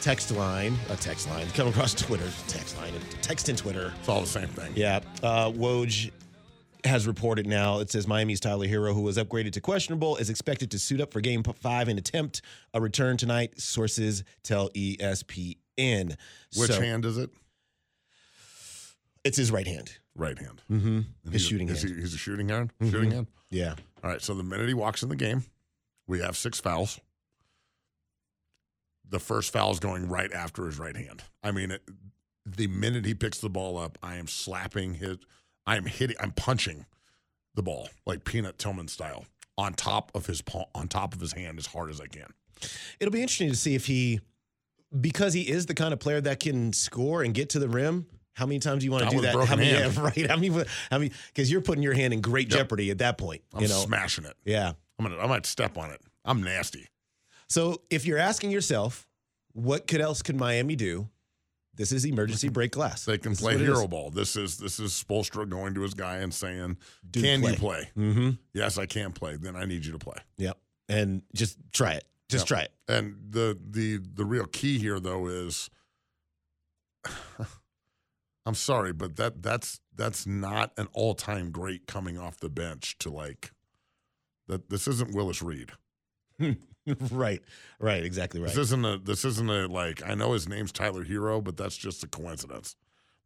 [0.00, 2.92] text line, a text line, coming across Twitter, text line,
[3.22, 3.92] text and Twitter.
[4.00, 4.72] It's all the same thing.
[4.74, 5.00] Yeah.
[5.22, 6.10] Uh, Woj
[6.84, 7.80] has reported now.
[7.80, 11.12] It says Miami's Tyler Herro, who was upgraded to questionable, is expected to suit up
[11.12, 12.42] for game five and attempt
[12.74, 13.60] a return tonight.
[13.60, 14.96] Sources tell E
[15.78, 16.16] ESPN.
[16.56, 17.30] Which So, hand is it?
[19.24, 19.90] It's his right hand.
[20.14, 20.62] Right hand.
[20.70, 20.96] Mm-hmm.
[21.24, 21.80] His he's- shooting hand.
[21.80, 22.72] He, he's a shooting hand?
[22.80, 22.90] Mhm.
[22.90, 23.26] Shooting hand?
[23.50, 23.74] Yeah.
[24.02, 24.22] All right.
[24.22, 25.44] So the minute he walks in the game,
[26.06, 26.98] we have six fouls.
[29.08, 31.22] The first foul is going right after his right hand.
[31.42, 31.82] I mean, it,
[32.44, 35.16] the minute he picks the ball up, I am slapping his,
[35.66, 36.84] I am hitting, I'm punching
[37.54, 39.24] the ball like Peanut Tillman style
[39.56, 42.26] on top of his palm, on top of his hand as hard as I can.
[43.00, 44.20] It'll be interesting to see if he,
[44.98, 48.06] because he is the kind of player that can score and get to the rim.
[48.34, 49.34] How many times do you want to do that?
[49.34, 50.26] How many, yeah, right?
[50.30, 50.48] How many?
[50.90, 51.10] How many?
[51.28, 52.56] Because you're putting your hand in great Yep.
[52.58, 53.42] jeopardy at that point.
[53.52, 53.74] I'm you know.
[53.74, 54.34] smashing it.
[54.44, 54.72] Yeah.
[54.98, 56.00] I'm gonna, I might step on it.
[56.24, 56.86] I'm nasty.
[57.48, 59.08] So if you're asking yourself,
[59.54, 61.08] what could else could Miami do?
[61.74, 63.04] This is emergency break glass.
[63.04, 64.10] They can This play hero ball.
[64.10, 66.76] This is this is Spoelstra going to his guy and saying,
[67.08, 68.30] Dude, "Can play." you play?" Mm-hmm.
[68.52, 69.36] Yes, I can play.
[69.36, 70.16] Then I need you to play.
[70.38, 70.58] Yep.
[70.88, 72.04] And just try it.
[72.28, 72.72] Just try it.
[72.86, 75.70] And the the the real key here though is
[78.46, 83.10] I'm sorry, but that that's that's not an all-time great coming off the bench to
[83.10, 83.52] like
[84.46, 85.70] that this isn't Willis Reed.
[87.10, 87.42] right.
[87.78, 88.04] Right.
[88.04, 88.48] Exactly right.
[88.48, 91.76] This isn't a this isn't a like I know his name's Tyler Herro, but that's
[91.76, 92.76] just a coincidence.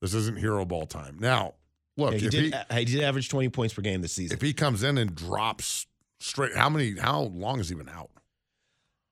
[0.00, 1.16] This isn't hero ball time.
[1.20, 1.54] Now,
[1.96, 4.36] look, Yeah, he, if did, he he did average 20 points per game this season.
[4.36, 5.86] if he comes in and drops
[6.18, 8.10] straight how many how long has he been out?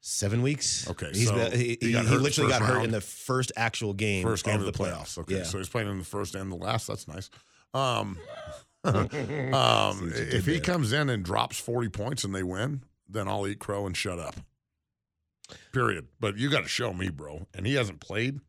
[0.02, 0.88] Seven weeks.
[0.88, 2.84] Okay, He's so been- he, he got he the literally got hurt round?
[2.86, 5.18] in the first actual game, First game of of the playoffs.
[5.18, 5.42] Okay, Yeah.
[5.44, 6.86] so he's playing in the first and the last.
[6.86, 7.28] That's nice.
[7.74, 8.18] Um,
[8.84, 10.60] um, if he there.
[10.60, 14.18] comes in and drops forty points and they win, then I'll eat crow and shut
[14.18, 14.36] up.
[15.72, 16.06] Period.
[16.18, 17.46] But you got to show me, bro.
[17.54, 18.40] And he hasn't played.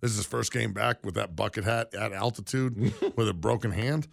[0.00, 3.70] This is his first game back with that bucket hat at altitude with a broken
[3.70, 4.08] hand.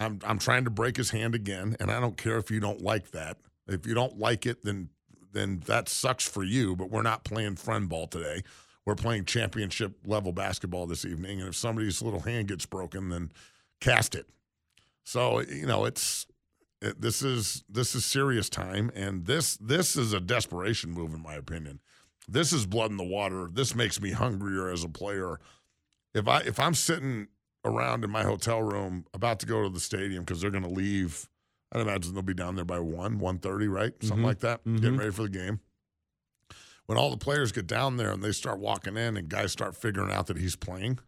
[0.00, 2.80] I'm I'm trying to break his hand again, and I don't care if you don't
[2.80, 3.36] like that.
[3.68, 4.88] If you don't like it, then
[5.36, 6.74] then that sucks for you.
[6.76, 8.42] But we're not playing friend ball today.
[8.84, 13.32] We're playing championship level basketball this evening, and if somebody's little hand gets broken, then
[13.80, 14.28] cast it.
[15.04, 16.26] So you know it's
[16.80, 21.22] it, this is this is serious time, and this this is a desperation move in
[21.22, 21.80] my opinion.
[22.28, 23.48] This is blood in the water.
[23.52, 25.38] This makes me hungrier as a player.
[26.14, 27.28] If I if I'm sitting
[27.64, 30.70] around in my hotel room about to go to the stadium because they're going to
[30.70, 31.28] leave,
[31.72, 33.92] I'd imagine they'll be down there by one one thirty, right?
[34.02, 34.26] Something Mhm.
[34.26, 34.64] like that.
[34.64, 34.98] Getting Mhm.
[34.98, 35.60] ready for the game.
[36.86, 39.74] When all the players get down there and they start walking in and guys start
[39.76, 41.00] figuring out that he's playing,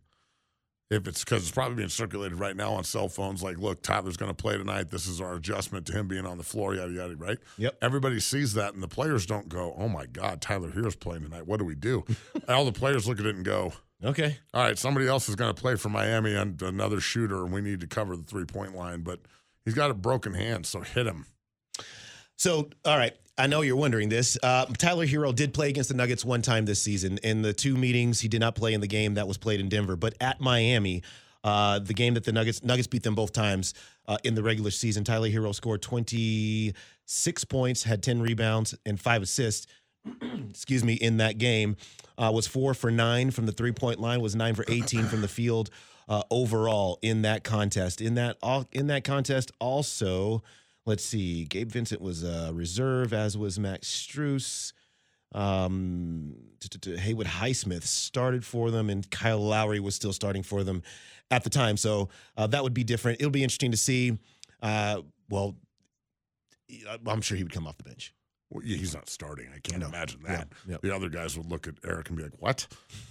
[0.90, 4.16] if it's because it's probably being circulated right now on cell phones, like, look, Tyler's
[4.16, 4.90] going to play tonight.
[4.90, 7.38] This is our adjustment to him being on the floor, yada, yada, right?
[7.58, 7.78] Yep.
[7.80, 11.46] Everybody sees that, and the players don't go, oh my God, Tyler Herro's playing tonight.
[11.46, 12.04] What do we do?
[12.48, 14.38] all the players look at it and go, Okay.
[14.54, 17.60] all right, somebody else is going to play for Miami and another shooter, and we
[17.60, 19.02] need to cover the three point line.
[19.02, 19.20] But
[19.68, 21.26] he's got a broken hand, so hit him.
[22.36, 23.12] So, all right.
[23.36, 24.36] I know you're wondering this.
[24.42, 27.18] Uh, Tyler Herro did play against the Nuggets one time this season.
[27.22, 29.68] In the two meetings, he did not play in the game that was played in
[29.68, 31.02] Denver, but at Miami,
[31.44, 33.74] uh, the game that the Nuggets Nuggets beat them both times
[34.08, 35.04] uh, in the regular season.
[35.04, 39.66] Tyler Herro scored 26 points, had 10 rebounds, and five assists.
[40.50, 41.76] excuse me, in that game.
[42.16, 44.20] Uh, was four for nine from the three point line.
[44.20, 45.70] Was nine for 18 from the field
[46.08, 48.00] uh, overall in that contest.
[48.00, 50.42] In that all in that contest, also,
[50.86, 51.44] let's see.
[51.44, 54.72] Gabe Vincent was a reserve, as was Max Strus.
[55.32, 56.34] Um,
[56.84, 60.82] Haywood Highsmith started for them, and Kyle Lowry was still starting for them
[61.30, 61.76] at the time.
[61.76, 63.20] So uh, that would be different.
[63.20, 64.18] It'll be interesting to see.
[64.62, 65.56] Uh, well,
[67.06, 68.14] I'm sure he would come off the bench.
[68.50, 69.48] Well, he's not starting.
[69.54, 69.88] I can't No.
[69.88, 70.48] imagine Yeah, that.
[70.66, 70.80] yep.
[70.80, 72.66] The other guys would look at Eric and be like, "What?"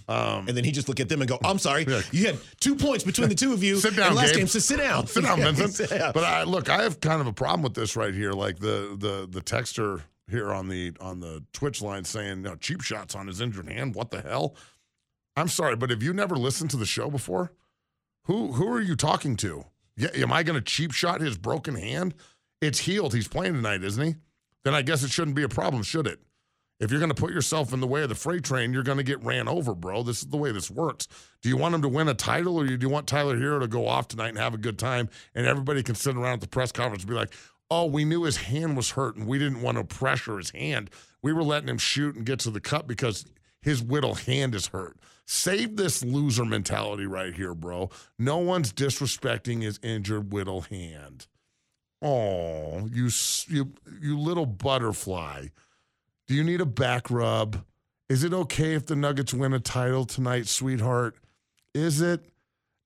[0.08, 2.02] Um, And then he just look at them and go, "I'm sorry, Yeah.
[2.10, 3.76] you had two points between the two of you.
[3.80, 4.38] Sit down, last Gabe.
[4.38, 5.90] game, so sit down, Sit down, Vincent.
[5.90, 6.12] down.
[6.12, 8.32] But I look, I have kind of a problem with this right here.
[8.32, 12.82] Like the the the texter here on the on the Twitch line saying, "No cheap
[12.82, 14.56] shots on his injured hand." What the hell?
[15.36, 17.52] I'm sorry, but have you never listened to the show before?
[18.24, 19.66] Who who are you talking to?
[19.96, 22.14] Yeah, am I going to cheap shot his broken hand?
[22.60, 23.14] It's healed.
[23.14, 24.14] He's playing tonight, isn't he?
[24.64, 26.20] Then I guess it shouldn't be a problem, should it?
[26.80, 28.98] If you're going to put yourself in the way of the freight train, you're going
[28.98, 30.04] to get ran over, bro.
[30.04, 31.08] This is the way this works.
[31.42, 33.66] Do you want him to win a title or do you want Tyler Herro to
[33.66, 36.48] go off tonight and have a good time and everybody can sit around at the
[36.48, 37.32] press conference and be like,
[37.70, 40.90] oh, we knew his hand was hurt and we didn't want to pressure his hand.
[41.20, 43.24] We were letting him shoot and get to the cup because
[43.60, 44.98] his whittle hand is hurt.
[45.26, 47.90] Save this loser mentality right here, bro.
[48.18, 51.26] No one's disrespecting his injured whittle hand.
[52.00, 53.10] Oh, you,
[53.48, 55.46] you, you little butterfly.
[56.26, 57.64] Do you need a back rub?
[58.08, 61.16] Is it okay if the Nuggets win a title tonight, sweetheart?
[61.74, 62.24] Is it?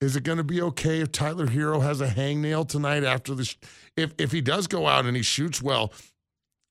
[0.01, 3.57] Is it going to be okay if Tyler Herro has a hangnail tonight after this?
[3.97, 5.93] If if he does go out and he shoots well,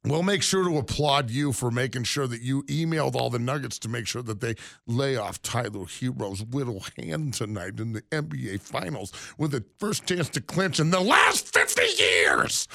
[0.03, 3.77] we'll make sure to applaud you for making sure that you emailed all the Nuggets
[3.79, 4.55] to make sure that they
[4.87, 10.29] lay off Tyler Herro's little hand tonight in the NBA Finals with the first chance
[10.29, 12.67] to clinch in the last 50 years.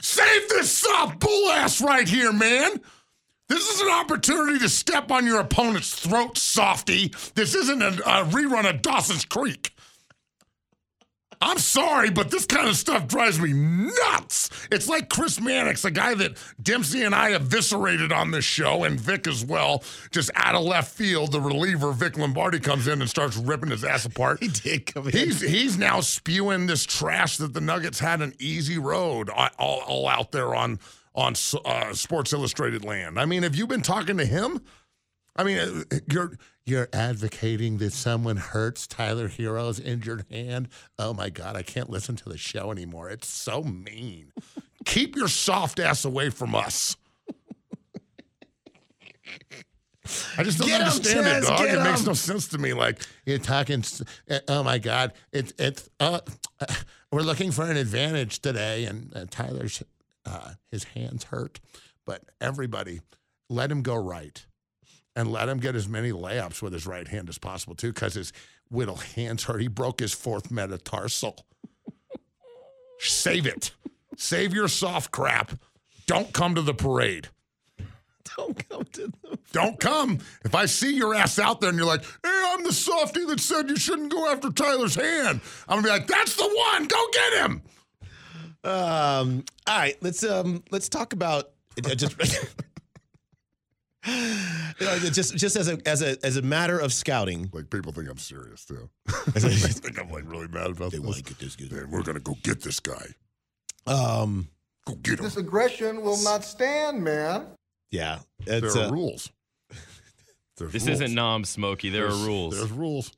[0.00, 2.80] Save this soft bull ass right here, man.
[3.48, 7.12] This is an opportunity to step on your opponent's throat, softy.
[7.34, 9.74] This isn't a, a rerun of Dawson's Creek.
[11.42, 14.48] I'm sorry, but this kind of stuff drives me nuts.
[14.70, 18.98] It's like Chris Mannix, a guy that Dempsey and I eviscerated on this show, and
[18.98, 19.82] Vic as well.
[20.12, 23.82] Just out of left field, the reliever Vic Lombardi comes in and starts ripping his
[23.82, 24.40] ass apart.
[24.40, 25.12] he did come in.
[25.12, 29.80] He's he's now spewing this trash that the Nuggets had an easy road all, all,
[29.80, 30.78] all out there on
[31.14, 31.34] on
[31.64, 33.18] uh, Sports Illustrated land.
[33.18, 34.60] I mean, have you been talking to him?
[35.34, 40.68] I mean, uh, you're you're advocating that someone hurts Tyler Herro's injured hand.
[40.98, 43.10] Oh my God, I can't listen to the show anymore.
[43.10, 44.32] It's so mean.
[44.84, 46.96] Keep your soft ass away from us.
[50.36, 51.60] I just don't Get understand it, Chez, dog.
[51.60, 52.72] It makes no sense to me.
[52.72, 53.84] Like you're talking.
[54.28, 55.88] uh, Oh my God, it's it's.
[56.00, 56.20] Uh,
[56.60, 56.66] uh,
[57.12, 59.82] we're looking for an advantage today, and uh, Tyler's
[60.26, 61.60] uh, his hands hurt,
[62.04, 63.00] but everybody
[63.48, 64.44] let him go right,
[65.14, 68.14] and let him get as many layups with his right hand as possible too, because
[68.14, 68.32] his
[68.70, 69.60] whittle hands hurt.
[69.60, 71.44] He broke his fourth metatarsal.
[72.98, 73.72] Save it.
[74.16, 75.52] Save your soft crap.
[76.06, 77.28] Don't come to the parade.
[78.36, 79.38] Don't come to the.
[79.52, 80.18] Don't come.
[80.44, 83.40] If I see your ass out there and you're like, hey, I'm the softy that
[83.40, 86.86] said you shouldn't go after Tyler's hand, I'm gonna be like, that's the one.
[86.86, 87.62] Go get him.
[88.64, 89.44] Um.
[89.66, 89.96] All right.
[90.00, 90.62] Let's um.
[90.70, 91.50] Let's talk about
[91.96, 92.16] just.
[94.06, 97.92] You know, just just as a as a as a matter of scouting, Like people
[97.92, 98.88] think I'm serious too.
[99.34, 101.06] they think I'm like really mad about they this.
[101.06, 101.70] want get this good.
[101.72, 103.06] Man, we're gonna go get this guy.
[103.86, 104.48] Um.
[104.84, 105.24] Go get him.
[105.24, 107.46] This aggression will not stand, man.
[107.92, 108.18] Yeah.
[108.44, 109.30] There It's are uh, rules.
[110.56, 111.00] There's This rules.
[111.00, 111.88] isn't Nam Smokey.
[111.90, 112.56] There There's- are rules.
[112.58, 113.12] There's rules.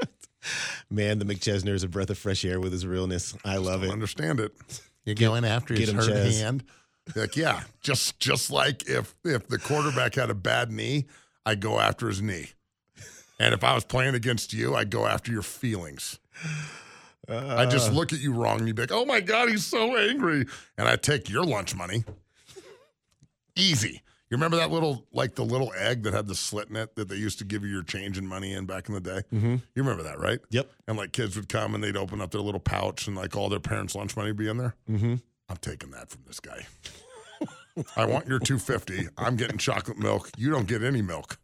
[0.90, 1.18] man.
[1.18, 3.34] The McChesner is a breath of fresh air with his realness.
[3.44, 3.92] I love Don't it.
[3.92, 4.52] understand it.
[5.04, 6.40] You're going after get his him, hurt Chez.
[6.40, 6.64] hand.
[7.16, 11.06] Like, yeah, just just like if if the quarterback had a bad knee,
[11.44, 12.50] I'd go after his knee.
[13.40, 16.20] And if I was playing against you, I'd go after your feelings.
[17.28, 19.96] I just look at you wrong and you'd be like, oh my God, he's so
[19.96, 20.46] angry.
[20.76, 22.04] And I take your lunch money.
[23.56, 24.02] Easy.
[24.30, 27.08] You remember that little, like the little egg that had the slit in it that
[27.08, 29.22] they used to give you your change and money in back in the day?
[29.32, 29.56] Mm-hmm.
[29.74, 30.40] You remember that, right?
[30.50, 30.70] Yep.
[30.88, 33.48] And like kids would come and they'd open up their little pouch and like all
[33.48, 34.74] their parents' lunch money would be in there.
[34.90, 35.14] Mm-hmm.
[35.52, 36.66] I'm taking that from this guy.
[37.94, 39.08] I want your 250.
[39.18, 40.30] I'm getting chocolate milk.
[40.38, 41.36] You don't get any milk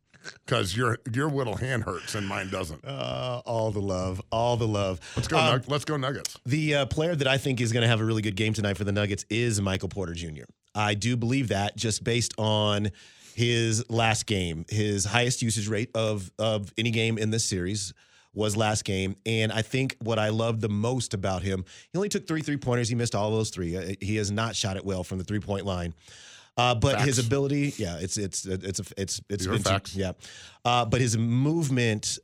[0.46, 2.82] because your your little hand hurts and mine doesn't.
[2.86, 4.98] Uh, all the love, all the love.
[5.14, 5.38] Let's go.
[5.38, 6.38] Um, let's go Nuggets.
[6.46, 8.78] The uh, player that I think is going to have a really good game tonight
[8.78, 10.44] for the Nuggets is Michael Porter Jr.
[10.74, 12.90] I do believe that just based on
[13.34, 17.92] his last game, his highest usage rate of of any game in this series
[18.34, 22.08] was last game, and I think what I loved the most about him, he only
[22.08, 22.88] took three three pointers.
[22.88, 23.76] He missed all those three.
[23.76, 25.94] Uh, He has not shot it well from the three point line.
[26.56, 29.94] Uh, but his ability, yeah, it's it's it's it's it's it's are been too- facts.
[29.94, 30.12] yeah.
[30.64, 32.18] Uh, but his movement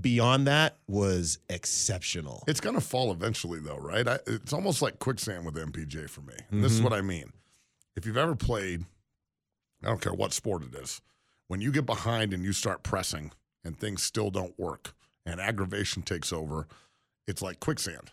[0.00, 2.42] beyond that was exceptional.
[2.48, 4.08] It's going to fall eventually, though, right?
[4.08, 6.32] I, it's almost like quicksand with MPJ for me.
[6.50, 6.84] And this is Mhm.
[6.84, 7.32] what I mean.
[7.94, 8.86] If you've ever played,
[9.82, 11.02] I don't care what sport it is,
[11.48, 13.32] when you get behind and you start pressing
[13.62, 14.94] and things still don't work
[15.26, 16.66] and aggravation takes over,
[17.26, 18.12] it's like quicksand,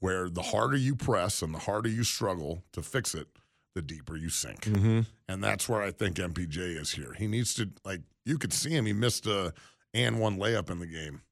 [0.00, 3.28] where the harder you press and the harder you struggle to fix it,
[3.74, 4.60] the deeper you sink.
[4.62, 5.00] Mm-hmm.
[5.28, 7.14] And that's where I think MPJ is here.
[7.14, 8.86] He needs to like you could see him.
[8.86, 9.52] He missed a
[9.92, 11.22] and one layup in the game.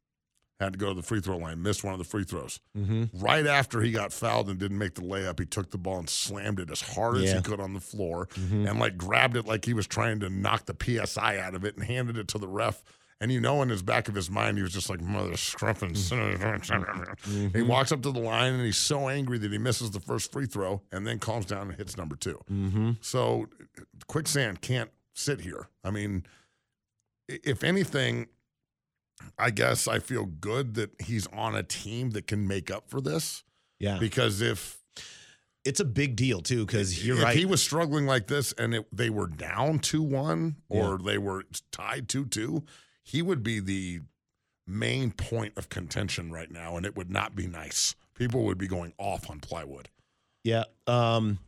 [0.60, 2.60] Had to go to the free throw line, missed one of the free throws.
[2.78, 3.18] Mm-hmm.
[3.18, 6.08] Right after he got fouled and didn't make the layup, he took the ball and
[6.08, 8.70] slammed it as hard as he could on the floor Mhm.
[8.70, 11.74] and like grabbed it like he was trying to knock the PSI out of it
[11.76, 12.84] and handed it to the ref.
[13.22, 15.96] And you know, in his back of his mind, he was just like, Mother scruffing.
[17.22, 17.56] Mm-hmm.
[17.56, 20.32] He walks up to the line and he's so angry that he misses the first
[20.32, 22.40] free throw and then calms down and hits number two.
[22.50, 22.90] Mm-hmm.
[23.00, 23.46] So
[24.08, 25.68] quicksand can't sit here.
[25.84, 26.24] I mean,
[27.28, 28.26] if anything,
[29.38, 33.00] I guess I feel good that he's on a team that can make up for
[33.00, 33.44] this.
[33.78, 33.98] Yeah.
[33.98, 34.78] Because if
[35.64, 37.36] It's a big deal too, because you're if right.
[37.36, 41.44] he was struggling like this and it, they were down two one or they were
[41.70, 42.64] tied two two,
[43.02, 44.00] he would be the
[44.66, 47.94] main point of contention right now, and it would not be nice.
[48.14, 49.88] People would be going off on plywood.
[50.44, 50.64] Yeah.
[50.86, 51.38] Um,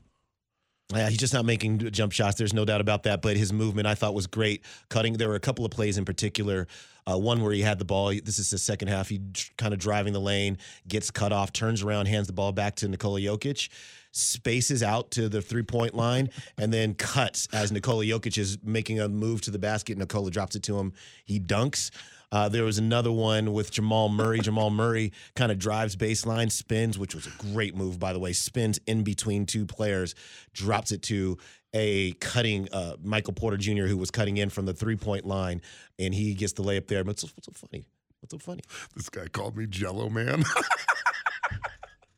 [0.93, 2.37] yeah, he's just not making jump shots.
[2.37, 3.23] There's no doubt about that.
[3.23, 4.65] But his movement, I thought, was great.
[4.89, 5.15] Cutting.
[5.15, 6.67] There were a couple of plays in particular.
[7.07, 8.09] Uh, one where he had the ball.
[8.09, 9.09] This is the second half.
[9.09, 9.21] He
[9.59, 12.89] kind of driving the lane, gets cut off, turns around, hands the ball back to
[12.89, 13.69] Nikola Jokic,
[14.15, 19.01] spaces out to the three point line, and then cuts as Nikola Jokic is making
[19.01, 19.99] a move to the basket.
[19.99, 20.93] Nikola drops it to him.
[21.25, 21.91] He dunks.
[22.33, 24.41] Uh, there was another one with Jamal Murray.
[24.41, 28.33] Jamal Murray kind of drives baseline, spins, which was a great move, by the way.
[28.33, 30.17] Spins in between two players,
[30.53, 31.39] drops it to
[31.73, 35.61] a cutting uh, Michael Porter Jr., who was cutting in from the three point line,
[35.99, 37.05] and he gets the layup there.
[37.05, 37.85] But what's, what's so funny?
[38.21, 38.62] What's so funny?
[38.97, 40.45] This guy called me Jello Man.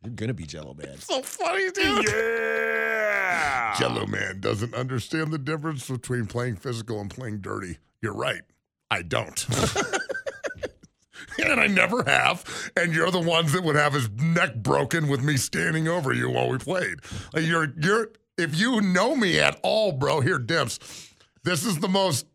[0.07, 0.99] You're gonna be Jello man.
[1.01, 2.09] so funny, dude.
[2.09, 3.75] Yeah.
[3.77, 7.79] Jello Man doesn't understand the difference between playing physical and playing dirty.
[8.01, 8.43] You're right.
[8.89, 9.45] I don't.
[11.45, 12.71] and I never have.
[12.77, 16.31] And you're the ones that would have his neck broken with me standing over you
[16.31, 17.01] while we played.
[17.35, 20.79] You're you're if you know me at all, bro, here, Demps.
[21.43, 22.27] This is the most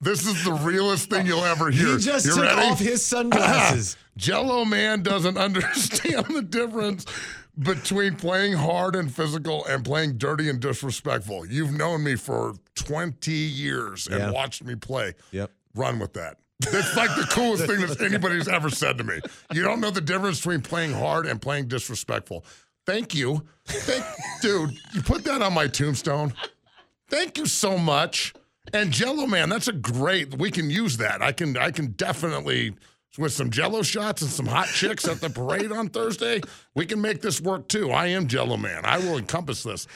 [0.00, 1.96] this is the realest thing you'll ever hear.
[1.96, 2.60] He just You took ready?
[2.68, 3.96] off his sunglasses.
[4.16, 7.06] Jello man doesn't understand the difference
[7.58, 11.46] between playing hard and physical and playing dirty and disrespectful.
[11.46, 14.30] You've known me for 20 years and Yeah.
[14.30, 15.14] watched me play.
[15.32, 15.50] Yep.
[15.74, 16.38] Run with that.
[16.60, 19.20] That's like the coolest thing that anybody's ever said to me.
[19.52, 22.44] You don't know the difference between playing hard and playing disrespectful.
[22.86, 23.44] Thank you.
[23.66, 24.04] Thank,
[24.42, 26.32] dude, you put that on my tombstone.
[27.08, 28.32] Thank you so much.
[28.72, 30.38] And Jello Man, that's a great.
[30.38, 31.22] We can use that.
[31.22, 31.56] I can.
[31.56, 32.74] I can definitely
[33.18, 36.40] with some Jello shots and some hot chicks at the parade on Thursday.
[36.74, 37.90] We can make this work too.
[37.90, 38.84] I am Jello Man.
[38.84, 39.86] I will encompass this.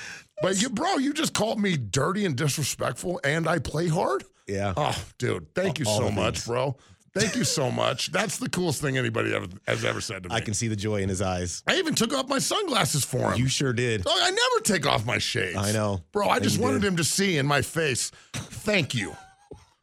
[0.43, 4.25] But you, bro, you just called me dirty and disrespectful, and I play hard.
[4.49, 4.75] Yeah.
[4.77, 6.77] Oh, dude, thank you All so much, bro.
[7.15, 8.11] Thank you so much.
[8.11, 10.35] That's the coolest thing anybody ever has ever said to me.
[10.35, 11.63] I can see the joy in his eyes.
[11.67, 13.39] I even took off my sunglasses for him.
[13.39, 14.03] You sure did.
[14.05, 15.57] Oh, I never take off my shades.
[15.57, 16.03] I know.
[16.13, 16.89] Bro, I just wanted did.
[16.89, 19.17] him to see in my face, thank you.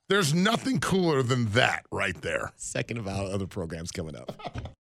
[0.10, 2.52] There's nothing cooler than that right there.
[2.58, 4.76] Second of our other programs coming up.